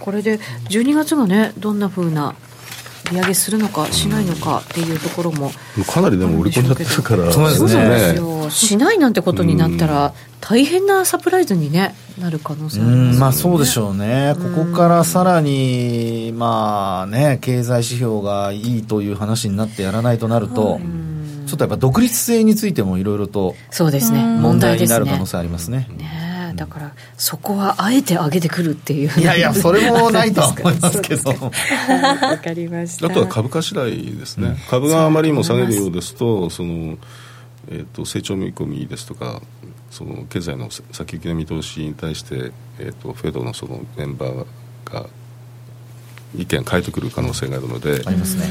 [0.00, 0.38] これで
[0.68, 2.34] 12月がねどんなふうな
[3.10, 5.50] 利上げするのかしないのかっていうところも
[5.86, 7.32] かなりでも売り込んじゃってるから。
[7.32, 8.50] そうですね。
[8.50, 20.80] しないなんてことになったら大変なサプライズに、ね、なる可能性あります、ね、まあそうでしょうね、ここからさらに、まあね、経済指標がいいという話になってやらないとなると、
[21.46, 24.22] ちょっとやっぱ独立性についてもいろいろとそうですね。
[24.22, 25.88] 問題になる可能性ありますね。
[25.96, 26.23] ね
[26.54, 29.20] だからそこはあえて上げてくるっていう。
[29.20, 31.30] いやいやそれもないとは思いますけど。
[31.30, 33.06] わかりました。
[33.06, 36.96] あとは株価次第ですね、うん、株があまりにも下げるようですとその、
[37.68, 39.42] えーと、成長見込みですとか
[39.90, 44.46] その経済の先行きの見通しに対して、えーと、フェドのそのメンバー
[44.92, 45.06] が
[46.36, 48.44] 意見変えてくる可能性があるのでありますね。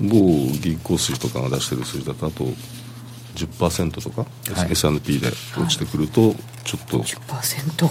[0.00, 0.18] 某
[0.60, 2.44] 銀行筋とかが出してる数字だとあと
[3.36, 6.34] 10%とか、はい、S&P で落ちてくると
[6.64, 7.88] ちょっと10%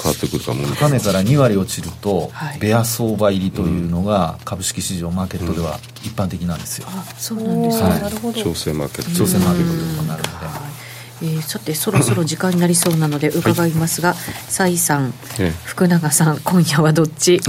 [0.00, 8.42] 変わってくるかも高値から2割落ちると、はい、ベア相場入りというのが株式市場マーケットでは一般的なんですよ、あそうなんですね、はい、なるほど。
[8.42, 9.18] 調整マーケット。
[9.18, 10.30] 調整マーケットになるので、
[11.22, 14.14] えー、さてそろそろ時間になりそうなので伺いますが、
[14.48, 17.40] 崔、はい、さん、ええ、福永さん今夜はどっち？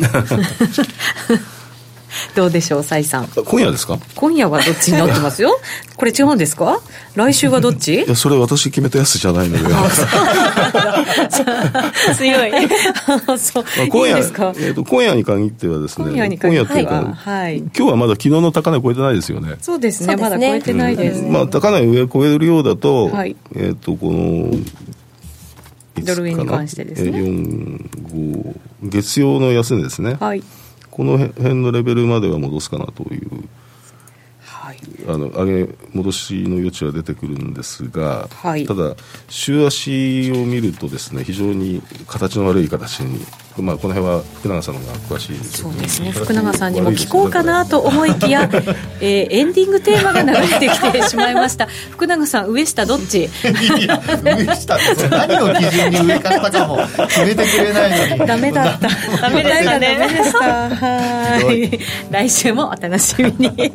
[2.39, 3.27] どうでしょう、崔さん。
[3.27, 3.99] 今夜ですか？
[4.15, 5.59] 今夜はどっちになってますよ？
[5.97, 6.79] これ違うんですか？
[7.15, 7.95] 来週はどっち？
[7.95, 9.63] いや、それ私決めたやつじゃないので。
[12.15, 12.51] 強い。
[13.37, 13.63] そう。
[13.63, 19.57] まあ、今夜、えーと、今夜に限ってはですね、今夜に限っては、はい、今日はまだ昨日の高値超えてないですよね。
[19.59, 21.21] そうですね、まだ超えてないです。
[21.23, 24.55] まあ、高値上超えるようだと、はい、えっ、と、この、
[26.01, 27.11] ドル円に関してですね。
[27.11, 30.15] 4、5、月曜の安値ですね。
[30.21, 30.41] はい。
[30.99, 33.47] この辺のレベルまでは戻すかなという、
[34.41, 34.77] はい、
[35.07, 38.95] あの上げ戻しの余地は出てくるんですが、はい、ただ、
[39.27, 43.25] 週足を見るとですね非常に形の悪い形に
[43.61, 46.11] まあ、この辺は福永さんのが詳しいそうですね。
[46.11, 48.49] 福永さんにも聞こうかなと思いきや、
[49.01, 51.67] えー、エンディングテーマが流れてきてしまいました。
[51.91, 53.25] 福永さん上下どっち？
[53.25, 58.27] いや上下って何を基準に上か下かも決めてくれないのに。
[58.27, 58.89] ダメだった。
[59.21, 59.79] ダメだった。
[59.79, 61.69] ね
[62.11, 63.73] 来週もお楽しみに。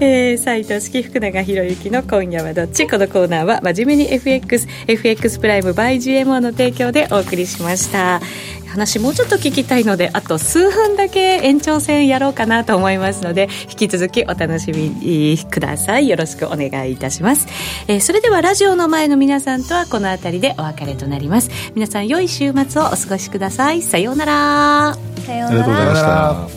[0.00, 2.88] えー、斉藤式福永博之の今夜はどっち？
[2.88, 8.22] このコーナーは真面目に FXFX プライム by GMO の提供でお送りしました。
[8.68, 16.08] 話もうちょっと聞きたいのであと数分だけ延長戦やろうかなと思いますので引き続きお楽しみください。
[16.08, 17.46] よろしくお願いいたします、
[17.88, 21.50] えー、それではラジオの前の皆さんとはこの辺りでお別れとなります。
[21.74, 23.80] 皆さん良い週末をお過ごしください。
[23.80, 24.94] さようなら。
[25.24, 26.48] さようなら